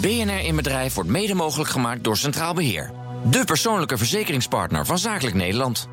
BNR 0.00 0.44
in 0.44 0.56
Bedrijf 0.56 0.94
wordt 0.94 1.10
mede 1.10 1.34
mogelijk 1.34 1.70
gemaakt 1.70 2.04
door 2.04 2.16
Centraal 2.16 2.54
Beheer. 2.54 2.90
De 3.30 3.44
persoonlijke 3.44 3.96
verzekeringspartner 3.96 4.86
van 4.86 4.98
Zakelijk 4.98 5.36
Nederland. 5.36 5.88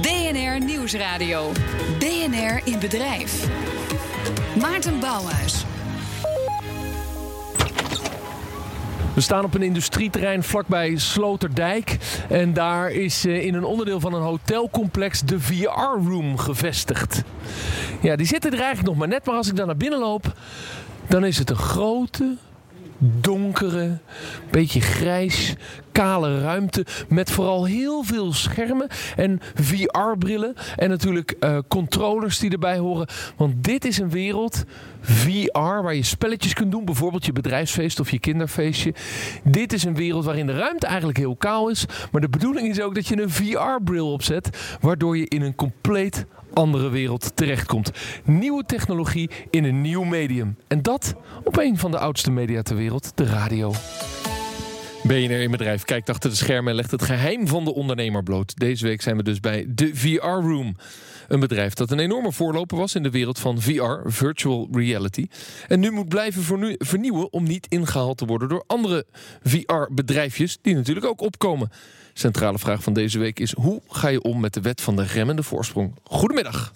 BNR 0.00 0.64
Nieuwsradio. 0.64 1.52
BNR 1.98 2.60
in 2.64 2.78
Bedrijf. 2.78 3.48
Maarten 4.60 5.00
Bouwhuis. 5.00 5.64
We 9.14 9.20
staan 9.20 9.44
op 9.44 9.54
een 9.54 9.62
industrieterrein 9.62 10.42
vlakbij 10.42 10.96
Sloterdijk. 10.96 11.96
En 12.28 12.52
daar 12.52 12.90
is 12.90 13.24
eh, 13.24 13.44
in 13.44 13.54
een 13.54 13.64
onderdeel 13.64 14.00
van 14.00 14.14
een 14.14 14.22
hotelcomplex 14.22 15.20
de 15.20 15.40
VR-room 15.40 16.38
gevestigd. 16.38 17.22
Ja, 18.00 18.16
die 18.16 18.26
zitten 18.26 18.50
er 18.50 18.58
eigenlijk 18.58 18.88
nog 18.88 18.96
maar 18.96 19.08
net. 19.08 19.26
Maar 19.26 19.34
als 19.34 19.48
ik 19.48 19.56
daar 19.56 19.66
naar 19.66 19.76
binnen 19.76 19.98
loop, 19.98 20.32
dan 21.06 21.24
is 21.24 21.38
het 21.38 21.50
een 21.50 21.56
grote, 21.56 22.36
donkere, 22.98 23.98
beetje 24.50 24.80
grijs, 24.80 25.54
kale 25.92 26.40
ruimte 26.40 26.86
met 27.08 27.30
vooral 27.30 27.64
heel 27.64 28.02
veel 28.02 28.32
schermen 28.32 28.88
en 29.16 29.40
VR-brillen 29.54 30.54
en 30.76 30.88
natuurlijk 30.88 31.34
uh, 31.40 31.58
controllers 31.68 32.38
die 32.38 32.50
erbij 32.50 32.78
horen. 32.78 33.08
Want 33.36 33.64
dit 33.64 33.84
is 33.84 33.98
een 33.98 34.10
wereld, 34.10 34.64
VR, 35.00 35.58
waar 35.58 35.94
je 35.94 36.02
spelletjes 36.02 36.54
kunt 36.54 36.70
doen, 36.70 36.84
bijvoorbeeld 36.84 37.26
je 37.26 37.32
bedrijfsfeest 37.32 38.00
of 38.00 38.10
je 38.10 38.18
kinderfeestje. 38.18 38.94
Dit 39.44 39.72
is 39.72 39.84
een 39.84 39.94
wereld 39.94 40.24
waarin 40.24 40.46
de 40.46 40.56
ruimte 40.56 40.86
eigenlijk 40.86 41.18
heel 41.18 41.36
kaal 41.36 41.68
is, 41.68 41.84
maar 42.12 42.20
de 42.20 42.28
bedoeling 42.28 42.68
is 42.68 42.80
ook 42.80 42.94
dat 42.94 43.06
je 43.06 43.22
een 43.22 43.30
VR-bril 43.30 44.12
opzet, 44.12 44.76
waardoor 44.80 45.16
je 45.16 45.28
in 45.28 45.42
een 45.42 45.54
compleet 45.54 46.26
andere 46.52 46.88
wereld 46.88 47.36
terechtkomt. 47.36 47.90
Nieuwe 48.24 48.64
technologie 48.66 49.30
in 49.50 49.64
een 49.64 49.80
nieuw 49.80 50.04
medium. 50.04 50.56
En 50.68 50.82
dat 50.82 51.14
op 51.44 51.56
een 51.56 51.78
van 51.78 51.90
de 51.90 51.98
oudste 51.98 52.30
media 52.30 52.62
ter 52.62 52.76
wereld, 52.76 53.12
de 53.14 53.24
radio. 53.24 53.72
BNR 55.02 55.40
in 55.40 55.50
bedrijf 55.50 55.84
kijkt 55.84 56.10
achter 56.10 56.30
de 56.30 56.36
schermen 56.36 56.70
en 56.70 56.76
legt 56.76 56.90
het 56.90 57.02
geheim 57.02 57.46
van 57.46 57.64
de 57.64 57.74
ondernemer 57.74 58.22
bloot. 58.22 58.56
Deze 58.56 58.86
week 58.86 59.02
zijn 59.02 59.16
we 59.16 59.22
dus 59.22 59.40
bij 59.40 59.66
de 59.68 59.90
VR 59.94 60.24
Room. 60.24 60.76
Een 61.28 61.40
bedrijf 61.40 61.74
dat 61.74 61.90
een 61.90 61.98
enorme 61.98 62.32
voorloper 62.32 62.78
was 62.78 62.94
in 62.94 63.02
de 63.02 63.10
wereld 63.10 63.38
van 63.38 63.60
VR, 63.60 63.94
virtual 64.04 64.68
reality. 64.72 65.26
En 65.68 65.80
nu 65.80 65.90
moet 65.90 66.08
blijven 66.08 66.42
vernieuwen 66.78 67.32
om 67.32 67.44
niet 67.44 67.66
ingehaald 67.68 68.18
te 68.18 68.26
worden 68.26 68.48
door 68.48 68.64
andere 68.66 69.06
VR-bedrijfjes 69.42 70.58
die 70.62 70.74
natuurlijk 70.74 71.06
ook 71.06 71.20
opkomen. 71.20 71.70
Centrale 72.18 72.58
vraag 72.58 72.82
van 72.82 72.92
deze 72.92 73.18
week 73.18 73.40
is: 73.40 73.52
hoe 73.54 73.82
ga 73.88 74.08
je 74.08 74.22
om 74.22 74.40
met 74.40 74.54
de 74.54 74.60
wet 74.60 74.80
van 74.80 74.96
de 74.96 75.02
remmende 75.02 75.42
voorsprong? 75.42 75.94
Goedemiddag. 76.02 76.70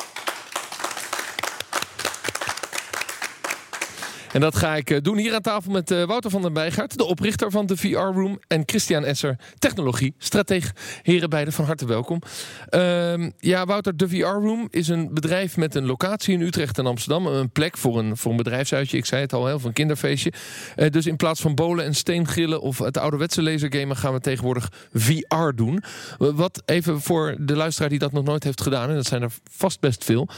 En 4.33 4.41
dat 4.41 4.57
ga 4.57 4.77
ik 4.77 4.91
eh, 4.91 5.01
doen 5.03 5.17
hier 5.17 5.35
aan 5.35 5.41
tafel 5.41 5.73
met 5.73 5.91
eh, 5.91 6.05
Wouter 6.05 6.31
van 6.31 6.43
den 6.43 6.53
Bijgaard, 6.53 6.99
de 6.99 7.05
oprichter 7.05 7.51
van 7.51 7.67
de 7.67 7.77
VR 7.77 7.97
Room. 7.97 8.41
En 8.47 8.63
Christian 8.67 9.05
Esser, 9.05 9.39
technologie, 9.59 10.15
strateeg. 10.19 10.73
Heren 11.03 11.31
beiden 11.31 11.53
van 11.53 11.65
harte 11.65 11.87
welkom. 11.87 12.23
Uh, 12.71 13.29
ja, 13.39 13.67
Wouter, 13.67 13.97
de 13.97 14.09
VR 14.09 14.17
Room 14.17 14.69
is 14.71 14.89
een 14.89 15.15
bedrijf 15.15 15.57
met 15.57 15.75
een 15.75 15.87
locatie 15.87 16.35
in 16.35 16.41
Utrecht 16.41 16.79
en 16.79 16.87
Amsterdam. 16.87 17.27
Een 17.27 17.51
plek 17.51 17.77
voor 17.77 17.99
een, 17.99 18.17
voor 18.17 18.31
een 18.31 18.37
bedrijfsuitje, 18.37 18.97
ik 18.97 19.07
zei 19.07 19.21
het 19.21 19.33
al, 19.33 19.47
heel 19.47 19.59
voor 19.59 19.69
een 19.69 19.75
kinderfeestje. 19.75 20.33
Uh, 20.77 20.91
dus 20.91 21.07
in 21.07 21.17
plaats 21.17 21.41
van 21.41 21.55
bolen 21.55 21.85
en 21.85 21.95
steengrillen 21.95 22.61
of 22.61 22.79
het 22.79 22.99
ouderwetse 22.99 23.43
lasergamen 23.43 23.97
gaan 23.97 24.13
we 24.13 24.21
tegenwoordig 24.21 24.69
VR 24.93 25.51
doen. 25.55 25.83
Wat 26.19 26.63
even 26.65 27.01
voor 27.01 27.37
de 27.39 27.57
luisteraar 27.57 27.89
die 27.89 27.99
dat 27.99 28.13
nog 28.13 28.25
nooit 28.25 28.45
heeft 28.45 28.61
gedaan, 28.61 28.89
en 28.89 28.95
dat 28.95 29.07
zijn 29.07 29.23
er 29.23 29.33
vast 29.51 29.81
best 29.81 30.05
veel. 30.05 30.29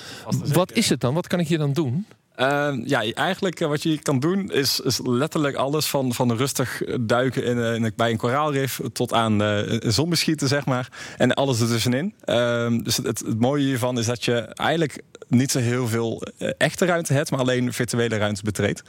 Wat 0.53 0.73
is 0.73 0.89
het 0.89 1.01
dan? 1.01 1.15
Wat 1.15 1.27
kan 1.27 1.41
ik 1.41 1.49
hier 1.49 1.59
dan 1.59 1.73
doen? 1.73 2.07
Uh, 2.41 2.75
ja, 2.85 3.13
eigenlijk 3.13 3.61
uh, 3.61 3.69
wat 3.69 3.83
je 3.83 3.99
kan 3.99 4.19
doen 4.19 4.51
is, 4.51 4.81
is, 4.81 5.01
letterlijk 5.05 5.57
alles 5.57 5.87
van, 5.87 6.15
van 6.15 6.37
rustig 6.37 6.83
duiken 7.01 7.45
in, 7.45 7.57
uh, 7.57 7.75
in, 7.75 7.93
bij 7.97 8.11
een 8.11 8.17
koraalrif 8.17 8.81
tot 8.93 9.13
aan 9.13 9.43
uh, 9.43 9.59
zonbeschieten, 9.81 10.49
zeg 10.49 10.67
maar. 10.67 10.89
En 11.17 11.35
alles 11.35 11.61
ertussenin. 11.61 12.15
Ehm, 12.25 12.83
dus 12.83 12.97
het, 12.97 13.07
het, 13.07 13.41
mooie 13.41 13.65
hiervan 13.65 13.99
is 13.99 14.07
dat 14.07 14.25
je 14.25 14.35
eigenlijk 14.41 15.03
niet 15.29 15.51
zo 15.51 15.59
heel 15.59 15.89
veel 15.89 16.23
echte 16.59 16.85
ruimte 16.85 17.13
hebt, 17.13 17.31
maar 17.31 17.41
alleen 17.41 17.73
virtuele 17.73 18.17
ruimte 18.17 18.43
betreedt. 18.43 18.83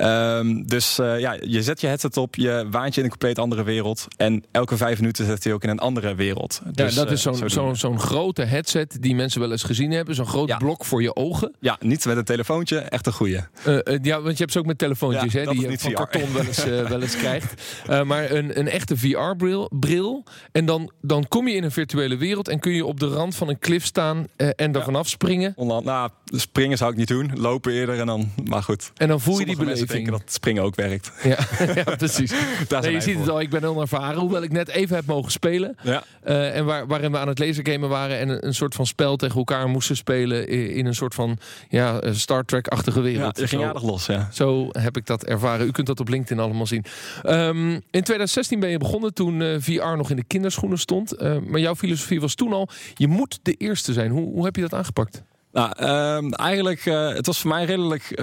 Um, 0.00 0.66
dus 0.66 0.96
ja, 0.96 1.36
je 1.40 1.62
zet 1.62 1.80
je 1.80 1.86
headset 1.86 2.16
op, 2.16 2.34
je 2.34 2.66
waant 2.70 2.94
je 2.94 2.98
in 3.00 3.04
een 3.04 3.10
compleet 3.10 3.38
andere 3.38 3.62
wereld. 3.62 4.06
En 4.16 4.44
elke 4.50 4.76
vijf 4.76 5.00
minuten 5.00 5.26
zet 5.26 5.44
je 5.44 5.52
ook 5.52 5.62
in 5.62 5.68
een 5.68 5.78
andere 5.78 6.14
wereld. 6.14 6.60
Dus, 6.72 6.94
ja, 6.94 7.02
dat 7.02 7.12
is 7.12 7.22
zo'n 7.22 7.50
zo 7.50 7.74
zo'n 7.74 8.00
grote 8.00 8.42
headset 8.42 8.96
die 9.00 9.14
mensen 9.14 9.40
wel 9.40 9.50
eens 9.50 9.62
gezien 9.62 9.90
hebben. 9.90 10.14
Zo'n 10.14 10.26
groot 10.26 10.48
ja. 10.48 10.56
blok 10.56 10.84
voor 10.84 11.02
je 11.02 11.16
ogen. 11.16 11.54
Ja, 11.60 11.76
niet 11.80 12.04
met 12.04 12.16
een 12.16 12.24
telefoontje 12.24 12.87
echt 12.88 13.06
een 13.06 13.12
goede. 13.12 13.48
Uh, 13.66 13.74
uh, 13.74 13.98
ja, 14.02 14.20
want 14.20 14.32
je 14.32 14.42
hebt 14.42 14.52
ze 14.52 14.58
ook 14.58 14.66
met 14.66 14.78
telefoontjes 14.78 15.32
ja, 15.32 15.38
hè, 15.38 15.46
die 15.46 15.60
je 15.60 15.78
van 15.78 15.90
VR. 15.90 15.96
karton 15.96 16.32
wel 16.32 16.44
eens, 16.44 16.64
wel 16.64 17.00
eens 17.00 17.16
krijgt. 17.24 17.62
maar 18.04 18.30
een, 18.30 18.58
een 18.58 18.68
echte 18.68 18.96
VR-bril. 18.96 19.70
Bril, 19.72 20.24
en 20.52 20.66
dan, 20.66 20.92
dan 21.02 21.28
kom 21.28 21.48
je 21.48 21.54
in 21.54 21.64
een 21.64 21.70
virtuele 21.70 22.16
wereld 22.16 22.48
en 22.48 22.60
kun 22.60 22.72
je 22.72 22.84
op 22.84 23.00
de 23.00 23.06
rand 23.06 23.36
van 23.36 23.48
een 23.48 23.58
klif 23.58 23.84
staan 23.84 24.26
en 24.36 24.54
er 24.56 24.78
ja. 24.78 24.84
vanaf 24.84 25.08
springen. 25.08 25.52
Onderhand, 25.56 25.86
nou, 25.86 26.10
springen 26.24 26.78
zou 26.78 26.90
ik 26.90 26.96
niet 26.96 27.08
doen. 27.08 27.30
Lopen 27.34 27.72
eerder 27.72 27.98
en 27.98 28.06
dan, 28.06 28.32
maar 28.44 28.62
goed. 28.62 28.92
En 28.96 29.08
dan 29.08 29.20
voel 29.20 29.38
je 29.38 29.44
die 29.44 29.56
beleving. 29.56 29.88
denken 29.88 30.12
dat 30.12 30.22
springen 30.26 30.62
ook 30.62 30.74
werkt. 30.74 31.10
Ja, 31.28 31.38
ja 31.74 31.96
precies. 31.96 32.30
nee, 32.80 32.92
je 32.92 33.00
ziet 33.00 33.12
voor. 33.12 33.22
het 33.22 33.30
al, 33.30 33.40
ik 33.40 33.50
ben 33.50 33.60
heel 33.60 33.80
ervaren. 33.80 34.20
Hoewel 34.20 34.42
ik 34.42 34.52
net 34.52 34.68
even 34.68 34.96
heb 34.96 35.06
mogen 35.06 35.30
spelen. 35.30 35.76
Ja. 35.82 36.02
en 36.22 36.64
waar, 36.64 36.86
waarin 36.86 37.12
we 37.12 37.18
aan 37.18 37.28
het 37.28 37.38
lasergamen 37.38 37.88
waren 37.88 38.18
en 38.18 38.28
een, 38.28 38.46
een, 38.46 38.54
soort 38.54 38.74
van 38.74 38.86
spel 38.86 39.16
tegen 39.16 39.36
elkaar 39.36 39.68
moesten 39.68 39.96
spelen 39.96 40.48
in, 40.48 40.70
in 40.70 40.86
een 40.86 40.94
soort 40.94 41.14
van 41.14 41.38
ja, 41.68 42.12
Star 42.12 42.44
Trek-achtige 42.82 43.00
wereld. 43.00 43.36
Ja, 43.36 43.42
je 43.42 43.48
ging 43.48 43.64
aardig 43.64 43.82
los, 43.82 44.06
ja. 44.06 44.28
Zo 44.32 44.68
heb 44.72 44.96
ik 44.96 45.06
dat 45.06 45.24
ervaren. 45.24 45.66
U 45.66 45.70
kunt 45.70 45.86
dat 45.86 46.00
op 46.00 46.08
LinkedIn 46.08 46.44
allemaal 46.44 46.66
zien. 46.66 46.84
Um, 47.26 47.72
in 47.72 47.80
2016 48.02 48.60
ben 48.60 48.70
je 48.70 48.78
begonnen 48.78 49.14
toen 49.14 49.40
uh, 49.40 49.56
VR 49.60 49.96
nog 49.96 50.10
in 50.10 50.16
de 50.16 50.24
kinderschoenen 50.24 50.78
stond. 50.78 51.22
Uh, 51.22 51.36
maar 51.38 51.60
jouw 51.60 51.74
filosofie 51.74 52.20
was 52.20 52.34
toen 52.34 52.52
al, 52.52 52.68
je 52.94 53.08
moet 53.08 53.38
de 53.42 53.52
eerste 53.52 53.92
zijn. 53.92 54.10
Hoe, 54.10 54.32
hoe 54.32 54.44
heb 54.44 54.56
je 54.56 54.62
dat 54.62 54.74
aangepakt? 54.74 55.22
Nou, 55.52 55.72
uh, 55.80 56.40
eigenlijk, 56.40 56.86
uh, 56.86 57.08
het 57.08 57.26
was 57.26 57.40
voor 57.40 57.50
mij 57.50 57.64
redelijk 57.64 58.20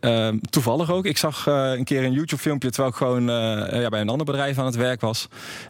uh, 0.00 0.28
toevallig 0.50 0.90
ook. 0.90 1.04
Ik 1.04 1.18
zag 1.18 1.46
een 1.46 1.84
keer 1.84 2.04
een 2.04 2.12
YouTube-filmpje 2.12 2.70
terwijl 2.70 2.90
ik 2.90 2.96
gewoon 2.96 3.24
ja, 3.80 3.88
bij 3.88 4.00
een 4.00 4.08
ander 4.08 4.26
bedrijf 4.26 4.58
aan 4.58 4.66
het 4.66 4.76
werk 4.76 5.00
was. 5.00 5.28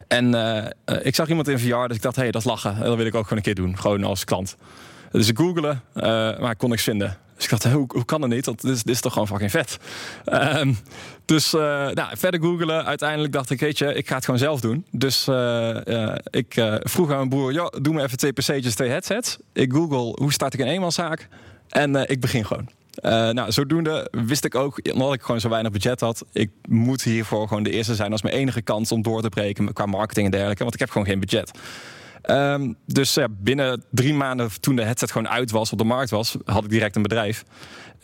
En 0.08 0.34
ik 1.02 1.14
zag 1.14 1.28
iemand 1.28 1.48
in 1.48 1.58
VR, 1.58 1.86
dus 1.86 1.96
ik 1.96 2.02
dacht, 2.02 2.16
hé, 2.16 2.22
hey, 2.22 2.30
dat 2.30 2.40
is 2.40 2.46
lachen. 2.46 2.80
Dat 2.80 2.96
wil 2.96 3.06
ik 3.06 3.14
ook 3.14 3.22
gewoon 3.22 3.38
een 3.38 3.44
keer 3.44 3.54
doen, 3.54 3.78
gewoon 3.78 4.04
als 4.04 4.24
klant. 4.24 4.56
Dus 5.10 5.28
ik 5.28 5.38
googelde, 5.38 5.76
maar 6.40 6.50
ik 6.50 6.58
kon 6.58 6.70
niks 6.70 6.82
vinden. 6.82 7.18
Dus 7.34 7.44
ik 7.44 7.50
dacht, 7.50 7.64
hoe, 7.64 7.84
hoe 7.88 8.04
kan 8.04 8.20
dat 8.20 8.30
niet? 8.30 8.46
Want 8.46 8.60
dit 8.60 8.70
is, 8.70 8.82
dit 8.82 8.94
is 8.94 9.00
toch 9.00 9.12
gewoon 9.12 9.28
fucking 9.28 9.50
vet. 9.50 9.78
Um, 10.32 10.78
dus 11.24 11.54
uh, 11.54 11.60
nou, 11.90 12.16
verder 12.16 12.40
googelen. 12.40 12.84
Uiteindelijk 12.84 13.32
dacht 13.32 13.50
ik, 13.50 13.60
weet 13.60 13.78
je, 13.78 13.94
ik 13.94 14.08
ga 14.08 14.14
het 14.14 14.24
gewoon 14.24 14.40
zelf 14.40 14.60
doen. 14.60 14.86
Dus 14.90 15.28
uh, 15.28 15.76
uh, 15.84 16.14
ik 16.30 16.78
vroeg 16.80 17.10
aan 17.10 17.16
mijn 17.16 17.28
boer, 17.28 17.52
joh, 17.52 17.72
doe 17.80 17.94
me 17.94 18.02
even 18.02 18.18
twee 18.18 18.32
PC'tjes, 18.32 18.74
twee 18.74 18.90
headsets. 18.90 19.36
Ik 19.52 19.72
google, 19.72 20.22
hoe 20.22 20.32
start 20.32 20.54
ik 20.54 20.60
een 20.60 20.66
eenmanszaak? 20.66 21.28
En 21.68 22.08
ik 22.08 22.20
begin 22.20 22.44
gewoon. 22.44 22.68
Nou, 23.34 23.52
zodoende 23.52 24.08
wist 24.10 24.44
ik 24.44 24.54
ook, 24.54 24.80
omdat 24.92 25.14
ik 25.14 25.22
gewoon 25.22 25.40
zo 25.40 25.48
weinig 25.48 25.72
budget 25.72 26.00
had, 26.00 26.24
ik 26.32 26.50
moet 26.68 27.02
hiervoor 27.02 27.48
gewoon 27.48 27.62
de 27.62 27.70
eerste 27.70 27.94
zijn 27.94 28.12
als 28.12 28.22
mijn 28.22 28.34
enige 28.34 28.62
kans 28.62 28.92
om 28.92 29.02
door 29.02 29.22
te 29.22 29.28
breken 29.28 29.72
qua 29.72 29.86
marketing 29.86 30.24
en 30.26 30.30
dergelijke, 30.30 30.62
want 30.62 30.74
ik 30.74 30.80
heb 30.80 30.90
gewoon 30.90 31.06
geen 31.06 31.20
budget. 31.20 31.50
Um, 32.30 32.76
dus 32.86 33.14
ja, 33.14 33.26
binnen 33.30 33.84
drie 33.90 34.14
maanden 34.14 34.60
toen 34.60 34.76
de 34.76 34.82
headset 34.82 35.10
gewoon 35.10 35.28
uit 35.28 35.50
was, 35.50 35.72
op 35.72 35.78
de 35.78 35.84
markt 35.84 36.10
was, 36.10 36.36
had 36.44 36.64
ik 36.64 36.70
direct 36.70 36.96
een 36.96 37.02
bedrijf. 37.02 37.44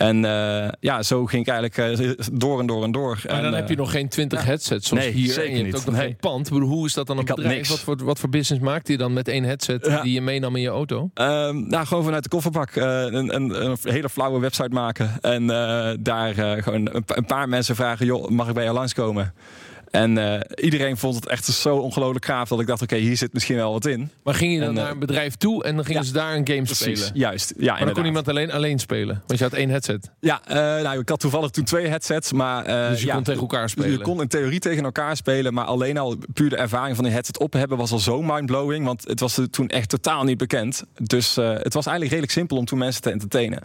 En 0.01 0.25
uh, 0.25 0.69
ja, 0.81 1.03
zo 1.03 1.27
ging 1.27 1.47
ik 1.47 1.53
eigenlijk 1.53 2.01
uh, 2.01 2.11
door 2.33 2.61
en 2.61 2.67
door 2.67 2.85
en 2.85 2.93
door. 2.93 3.21
Maar 3.27 3.37
en, 3.37 3.43
dan 3.43 3.55
heb 3.55 3.69
je 3.69 3.77
nog 3.77 3.91
geen 3.91 4.09
20 4.09 4.39
ja. 4.39 4.45
headsets 4.45 4.89
zoals 4.89 5.05
nee, 5.05 5.13
hier. 5.13 5.33
Zeker 5.33 5.43
en 5.43 5.51
je 5.51 5.57
hebt 5.57 5.67
niet. 5.67 5.77
ook 5.77 5.85
nog 5.85 5.95
nee. 5.95 6.05
geen 6.05 6.17
pand. 6.17 6.49
Hoe 6.49 6.87
is 6.87 6.95
dat 6.95 7.07
dan 7.07 7.17
een 7.17 7.27
ik 7.27 7.35
bedrijf? 7.35 7.69
Wat 7.69 7.81
voor, 7.81 8.05
wat 8.05 8.19
voor 8.19 8.29
business 8.29 8.63
maakte 8.63 8.93
je 8.93 8.99
dan 8.99 9.13
met 9.13 9.29
één 9.29 9.45
headset 9.45 9.87
ja. 9.87 10.03
die 10.03 10.13
je 10.13 10.21
meenam 10.21 10.57
in 10.57 10.63
je 10.63 10.69
auto? 10.69 11.11
Um, 11.15 11.69
nou, 11.69 11.87
gewoon 11.87 12.05
vanuit 12.05 12.23
de 12.23 12.29
kofferbak 12.29 12.77
uh, 12.77 12.85
een, 12.85 13.35
een, 13.35 13.65
een, 13.65 13.77
hele 13.83 14.09
flauwe 14.09 14.41
website 14.41 14.69
maken. 14.69 15.19
En 15.21 15.47
daar 16.03 16.35
gewoon 16.35 16.87
een, 16.95 17.03
een, 17.07 17.27
paar 17.27 17.49
mensen 17.49 17.77
vragen: 17.77 18.07
joh, 18.07 18.29
mag 18.29 18.49
ik 18.49 18.55
bij 18.55 18.65
jou 18.65 18.75
langskomen? 18.75 19.35
En 19.91 20.17
uh, 20.17 20.41
iedereen 20.55 20.97
vond 20.97 21.15
het 21.15 21.27
echt 21.27 21.45
zo 21.45 21.77
ongelooflijk 21.77 22.25
gaaf 22.25 22.49
dat 22.49 22.61
ik 22.61 22.67
dacht: 22.67 22.83
oké, 22.83 22.95
okay, 22.95 23.07
hier 23.07 23.17
zit 23.17 23.33
misschien 23.33 23.57
wel 23.57 23.73
wat 23.73 23.87
in. 23.87 24.11
Maar 24.23 24.35
ging 24.35 24.53
je 24.53 24.59
dan 24.59 24.69
en, 24.69 24.75
naar 24.75 24.91
een 24.91 24.99
bedrijf 24.99 25.35
toe 25.35 25.65
en 25.65 25.75
dan 25.77 25.85
gingen 25.85 26.01
ja, 26.01 26.07
ze 26.07 26.13
daar 26.13 26.37
een 26.37 26.47
game 26.47 26.63
precies, 26.63 26.99
spelen? 26.99 27.21
Juist, 27.21 27.55
ja. 27.59 27.75
Maar 27.75 27.85
dan 27.85 27.95
kon 27.95 28.05
iemand 28.05 28.29
alleen, 28.29 28.53
alleen 28.53 28.79
spelen, 28.79 29.23
want 29.27 29.39
je 29.39 29.45
had 29.45 29.55
één 29.55 29.71
headset. 29.71 30.11
Ja, 30.21 30.41
uh, 30.49 30.55
nou, 30.57 30.99
ik 30.99 31.09
had 31.09 31.21
toevallig 31.21 31.51
toen 31.51 31.65
twee 31.65 31.87
headsets, 31.87 32.33
maar 32.33 32.69
uh, 32.69 32.89
dus 32.89 33.01
je 33.01 33.07
ja, 33.07 33.15
kon 33.15 33.23
tegen 33.23 33.41
elkaar 33.41 33.69
spelen. 33.69 33.91
Je 33.91 33.99
kon 33.99 34.21
in 34.21 34.29
theorie 34.29 34.61
tegen 34.61 34.85
elkaar 34.85 35.17
spelen, 35.17 35.55
maar 35.55 35.65
alleen 35.65 35.99
al 35.99 36.17
puur 36.33 36.51
de 36.51 36.57
ervaring 36.57 36.95
van 36.95 37.05
die 37.05 37.13
headset 37.13 37.39
op 37.39 37.53
hebben 37.53 37.79
was 37.79 37.93
al 37.93 37.99
zo 37.99 38.23
mindblowing, 38.23 38.85
want 38.85 39.09
het 39.09 39.21
was 39.21 39.41
toen 39.51 39.69
echt 39.69 39.89
totaal 39.89 40.25
niet 40.25 40.39
bekend. 40.39 40.85
Dus 40.95 41.35
het 41.37 41.75
was 41.75 41.87
eigenlijk 41.87 42.11
redelijk 42.11 42.33
simpel 42.33 42.57
om 42.57 42.65
toen 42.65 42.79
mensen 42.79 43.03
te 43.03 43.11
entertainen. 43.11 43.63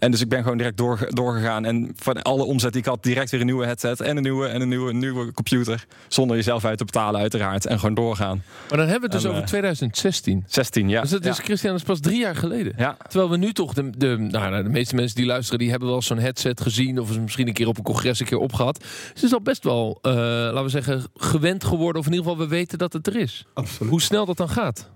En 0.00 0.10
dus 0.10 0.20
ik 0.20 0.28
ben 0.28 0.42
gewoon 0.42 0.56
direct 0.56 0.76
door, 0.76 1.06
doorgegaan. 1.08 1.64
En 1.64 1.92
van 1.96 2.22
alle 2.22 2.44
omzet 2.44 2.72
die 2.72 2.80
ik 2.80 2.86
had, 2.86 3.02
direct 3.02 3.30
weer 3.30 3.40
een 3.40 3.46
nieuwe 3.46 3.64
headset 3.64 4.00
en 4.00 4.16
een 4.16 4.22
nieuwe 4.22 4.46
en 4.46 4.60
een 4.60 4.68
nieuwe, 4.68 4.92
nieuwe 4.92 5.32
computer. 5.32 5.86
Zonder 6.08 6.36
jezelf 6.36 6.64
uit 6.64 6.78
te 6.78 6.84
betalen, 6.84 7.20
uiteraard. 7.20 7.66
En 7.66 7.78
gewoon 7.78 7.94
doorgaan. 7.94 8.42
Maar 8.68 8.78
dan 8.78 8.88
hebben 8.88 9.10
we 9.10 9.16
het 9.16 9.24
dus 9.24 9.24
En, 9.24 9.30
over 9.30 9.42
eh, 9.42 9.48
2016. 9.48 10.44
16, 10.46 10.88
ja. 10.88 11.00
Dus 11.00 11.10
dat 11.10 11.24
is, 11.24 11.36
ja. 11.36 11.42
Christian, 11.42 11.72
dat 11.72 11.80
is 11.80 11.86
pas 11.86 12.00
drie 12.00 12.20
jaar 12.20 12.36
geleden. 12.36 12.72
Ja. 12.76 12.96
Terwijl 13.08 13.30
we 13.30 13.36
nu 13.36 13.52
toch, 13.52 13.74
de, 13.74 13.90
de, 13.90 14.06
nou, 14.06 14.50
nou, 14.50 14.62
de 14.62 14.68
meeste 14.68 14.94
mensen 14.94 15.16
die 15.16 15.26
luisteren, 15.26 15.58
die 15.58 15.70
hebben 15.70 15.88
wel 15.88 16.02
zo'n 16.02 16.18
headset 16.18 16.60
gezien. 16.60 16.98
Of 16.98 17.12
ze 17.12 17.20
misschien 17.20 17.46
een 17.46 17.52
keer 17.52 17.68
op 17.68 17.78
een 17.78 17.84
congres 17.84 18.20
een 18.20 18.26
keer 18.26 18.38
opgehad. 18.38 18.78
Dus 18.78 18.88
het 19.14 19.22
is 19.22 19.32
al 19.32 19.42
best 19.42 19.64
wel, 19.64 19.98
eh, 20.02 20.12
laten 20.12 20.62
we 20.62 20.68
zeggen, 20.68 21.02
gewend 21.14 21.64
geworden. 21.64 22.00
Of 22.00 22.06
in 22.06 22.12
ieder 22.12 22.26
geval, 22.30 22.44
we 22.44 22.50
weten 22.50 22.78
dat 22.78 22.92
het 22.92 23.06
er 23.06 23.16
is. 23.16 23.46
Absoluut. 23.54 23.90
Hoe 23.90 24.02
snel 24.02 24.26
dat 24.26 24.36
dan 24.36 24.48
gaat. 24.48 24.90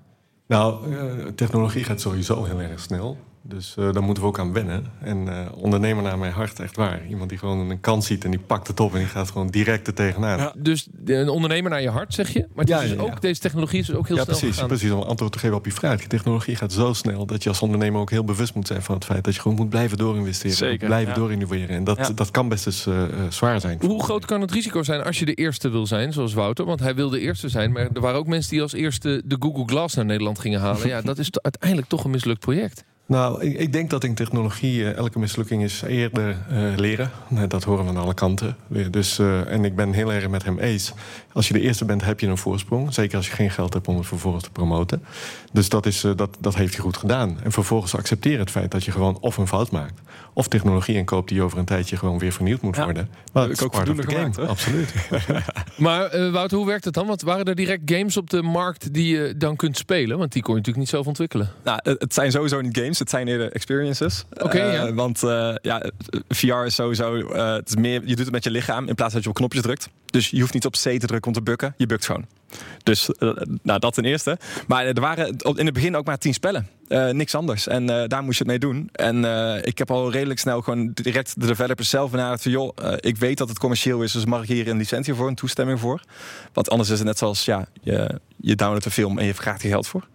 Nou, 0.46 0.94
eh, 0.94 1.26
technologie 1.34 1.84
gaat 1.84 2.00
sowieso 2.00 2.44
heel 2.44 2.60
erg 2.60 2.80
snel. 2.80 3.18
Dus 3.46 3.74
eh, 3.78 3.92
daar 3.92 4.02
moeten 4.02 4.22
we 4.22 4.28
ook 4.28 4.38
aan 4.38 4.52
wennen. 4.52 4.84
En 5.00 5.28
eh, 5.28 5.46
ondernemer 5.56 6.02
naar 6.02 6.18
mijn 6.18 6.32
hart, 6.32 6.60
echt 6.60 6.76
waar. 6.76 7.06
Iemand 7.08 7.28
die 7.28 7.38
gewoon 7.38 7.70
een 7.70 7.80
kans 7.80 8.06
ziet 8.06 8.24
en 8.24 8.30
die 8.30 8.40
pakt 8.40 8.66
het 8.66 8.80
op 8.80 8.92
en 8.92 8.98
die 8.98 9.06
gaat 9.08 9.30
gewoon 9.30 9.48
direct 9.48 9.86
er 9.86 9.94
tegenaan. 9.94 10.38
Ja, 10.38 10.54
Dus 10.58 10.88
een 11.04 11.28
ondernemer 11.28 11.70
naar 11.70 11.82
je 11.82 11.88
hart, 11.90 12.14
zeg 12.14 12.28
je. 12.32 12.38
Maar 12.40 12.64
het 12.64 12.68
Ja, 12.68 12.80
is 12.80 12.88
dus 12.88 12.98
ja, 12.98 13.02
ook, 13.04 13.20
deze 13.20 13.40
technologie 13.40 13.80
is 13.80 13.92
ook 13.94 14.06
heel 14.06 14.16
snel 14.16 14.26
precies, 14.28 14.48
gegaan. 14.52 14.66
precies. 14.68 14.90
Om 14.90 15.00
antwoord 15.02 15.32
te 15.32 15.38
geven 15.38 15.56
op 15.56 15.64
je 15.64 15.72
vraag. 15.72 15.98
Die 15.98 16.08
technologie 16.08 16.56
gaat 16.56 16.72
zo 16.72 16.92
snel 16.92 17.26
dat 17.26 17.42
je 17.42 17.48
als 17.48 17.62
ondernemer 17.62 18.00
ook 18.00 18.10
heel 18.10 18.24
bewust 18.24 18.54
moet 18.54 18.66
zijn 18.66 18.82
van 18.82 18.94
het 18.94 19.04
feit 19.04 19.24
dat 19.24 19.34
je 19.34 19.40
gewoon 19.40 19.56
moet 19.56 19.68
blijven 19.68 19.98
doorinvesteren. 19.98 20.56
Zeker, 20.56 20.86
blijven 20.86 21.12
ja. 21.12 21.18
doorinnoveren. 21.18 21.68
En 21.76 21.84
dat, 21.84 21.96
Ja. 21.96 22.10
dat 22.10 22.30
kan 22.30 22.48
best 22.48 22.66
eens 22.66 22.86
eh, 22.86 23.02
zwaar 23.28 23.60
zijn. 23.60 23.78
Hoe 23.80 24.02
groot 24.02 24.24
kan 24.24 24.40
het 24.40 24.50
risico 24.50 24.82
zijn 24.82 25.02
als 25.02 25.18
je 25.18 25.24
de 25.24 25.34
eerste 25.34 25.68
wil 25.68 25.86
zijn, 25.86 26.12
zoals 26.12 26.34
Wouter? 26.34 26.64
Want 26.64 26.80
hij 26.80 26.94
wil 26.94 27.08
de 27.10 27.20
eerste 27.20 27.48
zijn, 27.48 27.72
maar 27.72 27.88
er 27.94 28.00
waren 28.00 28.18
ook 28.18 28.26
mensen 28.26 28.50
die 28.50 28.62
als 28.62 28.72
eerste 28.72 29.22
de 29.24 29.36
Google 29.38 29.64
Glass 29.66 29.94
naar 29.94 30.04
Nederland 30.04 30.38
gingen 30.38 30.60
halen. 30.60 30.88
Ja, 30.88 31.00
dat 31.00 31.18
is 31.18 31.30
uiteindelijk 31.42 31.88
toch 31.88 32.04
een 32.04 32.10
mislukt 32.10 32.40
project. 32.40 32.84
Nou, 33.06 33.42
ik, 33.42 33.58
ik 33.58 33.72
denk 33.72 33.90
dat 33.90 34.04
in 34.04 34.14
technologie 34.14 34.84
eh, 34.84 34.96
elke 34.96 35.18
mislukking 35.18 35.62
is 35.62 35.82
eerder 35.82 36.36
eh, 36.50 36.62
leren. 36.76 37.10
Dat 37.48 37.64
horen 37.64 37.84
we 37.84 37.90
aan 37.90 37.96
alle 37.96 38.14
kanten. 38.14 38.56
Dus, 38.90 39.18
eh, 39.18 39.52
en 39.52 39.64
ik 39.64 39.76
ben 39.76 39.92
heel 39.92 40.12
erg 40.12 40.28
met 40.28 40.44
hem 40.44 40.58
eens. 40.58 40.92
Als 41.32 41.48
je 41.48 41.54
de 41.54 41.60
eerste 41.60 41.84
bent, 41.84 42.04
heb 42.04 42.20
je 42.20 42.26
een 42.26 42.38
voorsprong. 42.38 42.94
Zeker 42.94 43.16
als 43.16 43.26
je 43.26 43.32
geen 43.32 43.50
geld 43.50 43.72
hebt 43.72 43.88
om 43.88 43.96
het 43.96 44.06
vervolgens 44.06 44.44
te 44.44 44.50
promoten. 44.50 45.02
Dus 45.52 45.68
dat, 45.68 45.86
is, 45.86 46.04
eh, 46.04 46.12
dat, 46.16 46.36
dat 46.40 46.54
heeft 46.54 46.74
hij 46.74 46.82
goed 46.82 46.96
gedaan. 46.96 47.38
En 47.42 47.52
vervolgens 47.52 47.96
accepteer 47.96 48.38
het 48.38 48.50
feit 48.50 48.70
dat 48.70 48.84
je 48.84 48.90
gewoon 48.90 49.18
of 49.20 49.36
een 49.36 49.46
fout 49.46 49.70
maakt... 49.70 50.00
of 50.32 50.48
technologie 50.48 50.94
inkoopt 50.96 51.28
die 51.28 51.42
over 51.42 51.58
een 51.58 51.64
tijdje 51.64 51.96
gewoon 51.96 52.18
weer 52.18 52.32
vernieuwd 52.32 52.60
moet 52.60 52.76
Ja. 52.76 52.84
worden. 52.84 53.08
Maar 53.32 53.42
Heb 53.42 53.52
ik 53.52 53.58
is 53.58 53.64
ook 53.64 53.74
voldoende 53.74 54.02
gemaakt. 54.02 54.38
Absoluut. 54.38 54.92
Maar 55.76 56.30
Wouter, 56.30 56.56
hoe 56.58 56.66
werkt 56.66 56.84
het 56.84 56.94
dan? 56.94 57.06
Want 57.06 57.22
waren 57.22 57.44
er 57.44 57.54
direct 57.54 57.82
games 57.84 58.16
op 58.16 58.30
de 58.30 58.42
markt 58.42 58.92
die 58.94 59.16
je 59.16 59.34
dan 59.36 59.56
kunt 59.56 59.76
spelen? 59.76 60.18
Want 60.18 60.32
die 60.32 60.42
kon 60.42 60.50
je 60.54 60.58
natuurlijk 60.58 60.84
niet 60.84 60.94
zelf 60.94 61.06
ontwikkelen. 61.06 61.50
Nou, 61.64 61.78
het 61.82 62.00
het 62.00 62.14
zijn 62.14 62.30
sowieso 62.30 62.60
niet 62.60 62.78
games, 62.78 62.93
het 62.98 63.10
zijn 63.10 63.28
eerder 63.28 63.52
experiences. 63.52 64.24
Oké, 64.38 64.58
Eh, 64.58 64.72
ja. 64.72 64.92
Want 64.94 65.22
eh, 65.22 65.54
ja, 65.62 65.82
VR 66.28 66.64
is 66.64 66.74
sowieso, 66.74 67.16
eh, 67.16 67.52
het 67.54 67.68
is 67.68 67.76
meer, 67.76 68.00
je 68.00 68.16
doet 68.16 68.18
het 68.24 68.30
met 68.30 68.44
je 68.44 68.50
lichaam 68.50 68.88
in 68.88 68.94
plaats 68.94 69.14
dat 69.14 69.22
je 69.22 69.28
op 69.28 69.34
knopjes 69.34 69.62
drukt. 69.62 69.88
Dus 70.06 70.30
je 70.30 70.40
hoeft 70.40 70.54
niet 70.54 70.66
op 70.66 70.72
C 70.72 70.76
te 70.78 70.98
drukken 70.98 71.26
om 71.26 71.32
te 71.32 71.42
bukken, 71.42 71.74
je 71.76 71.86
bukt 71.86 72.06
gewoon. 72.06 72.26
Dus 72.82 73.10
eh, 73.10 73.30
nou, 73.62 73.78
dat 73.78 73.94
ten 73.94 74.04
eerste. 74.04 74.38
Maar 74.66 74.86
er 74.86 75.00
waren 75.00 75.36
in 75.54 75.64
het 75.64 75.74
begin 75.74 75.96
ook 75.96 76.04
maar 76.04 76.18
tien 76.18 76.34
spellen. 76.34 76.68
Eh, 76.88 77.08
niks 77.08 77.34
anders. 77.34 77.66
En 77.66 77.90
eh, 77.90 78.08
daar 78.08 78.22
moest 78.22 78.38
je 78.38 78.44
het 78.44 78.52
mee 78.52 78.70
doen. 78.70 78.88
En 78.92 79.24
eh, 79.24 79.58
ik 79.62 79.78
heb 79.78 79.90
al 79.90 80.12
redelijk 80.12 80.40
snel 80.40 80.60
gewoon 80.60 80.90
direct 80.94 81.40
de 81.40 81.46
developers 81.46 81.88
zelf 81.88 82.10
benaderd 82.10 82.42
van... 82.42 82.50
joh, 82.50 82.76
eh, 82.76 82.92
ik 83.00 83.16
weet 83.16 83.38
dat 83.38 83.48
het 83.48 83.58
commercieel 83.58 84.02
is, 84.02 84.12
dus 84.12 84.24
mag 84.24 84.42
ik 84.42 84.48
hier 84.48 84.68
een 84.68 84.76
licentie 84.76 85.14
voor, 85.14 85.28
een 85.28 85.34
toestemming 85.34 85.80
voor? 85.80 86.00
Want 86.52 86.70
anders 86.70 86.90
is 86.90 86.98
het 86.98 87.06
net 87.06 87.18
zoals, 87.18 87.44
ja, 87.44 87.66
je, 87.82 88.20
je 88.36 88.54
downloadt 88.54 88.84
een 88.84 88.90
film 88.90 89.18
en 89.18 89.26
je 89.26 89.34
vraagt 89.34 89.62
er 89.62 89.68
geld 89.68 89.86
voor. 89.86 90.06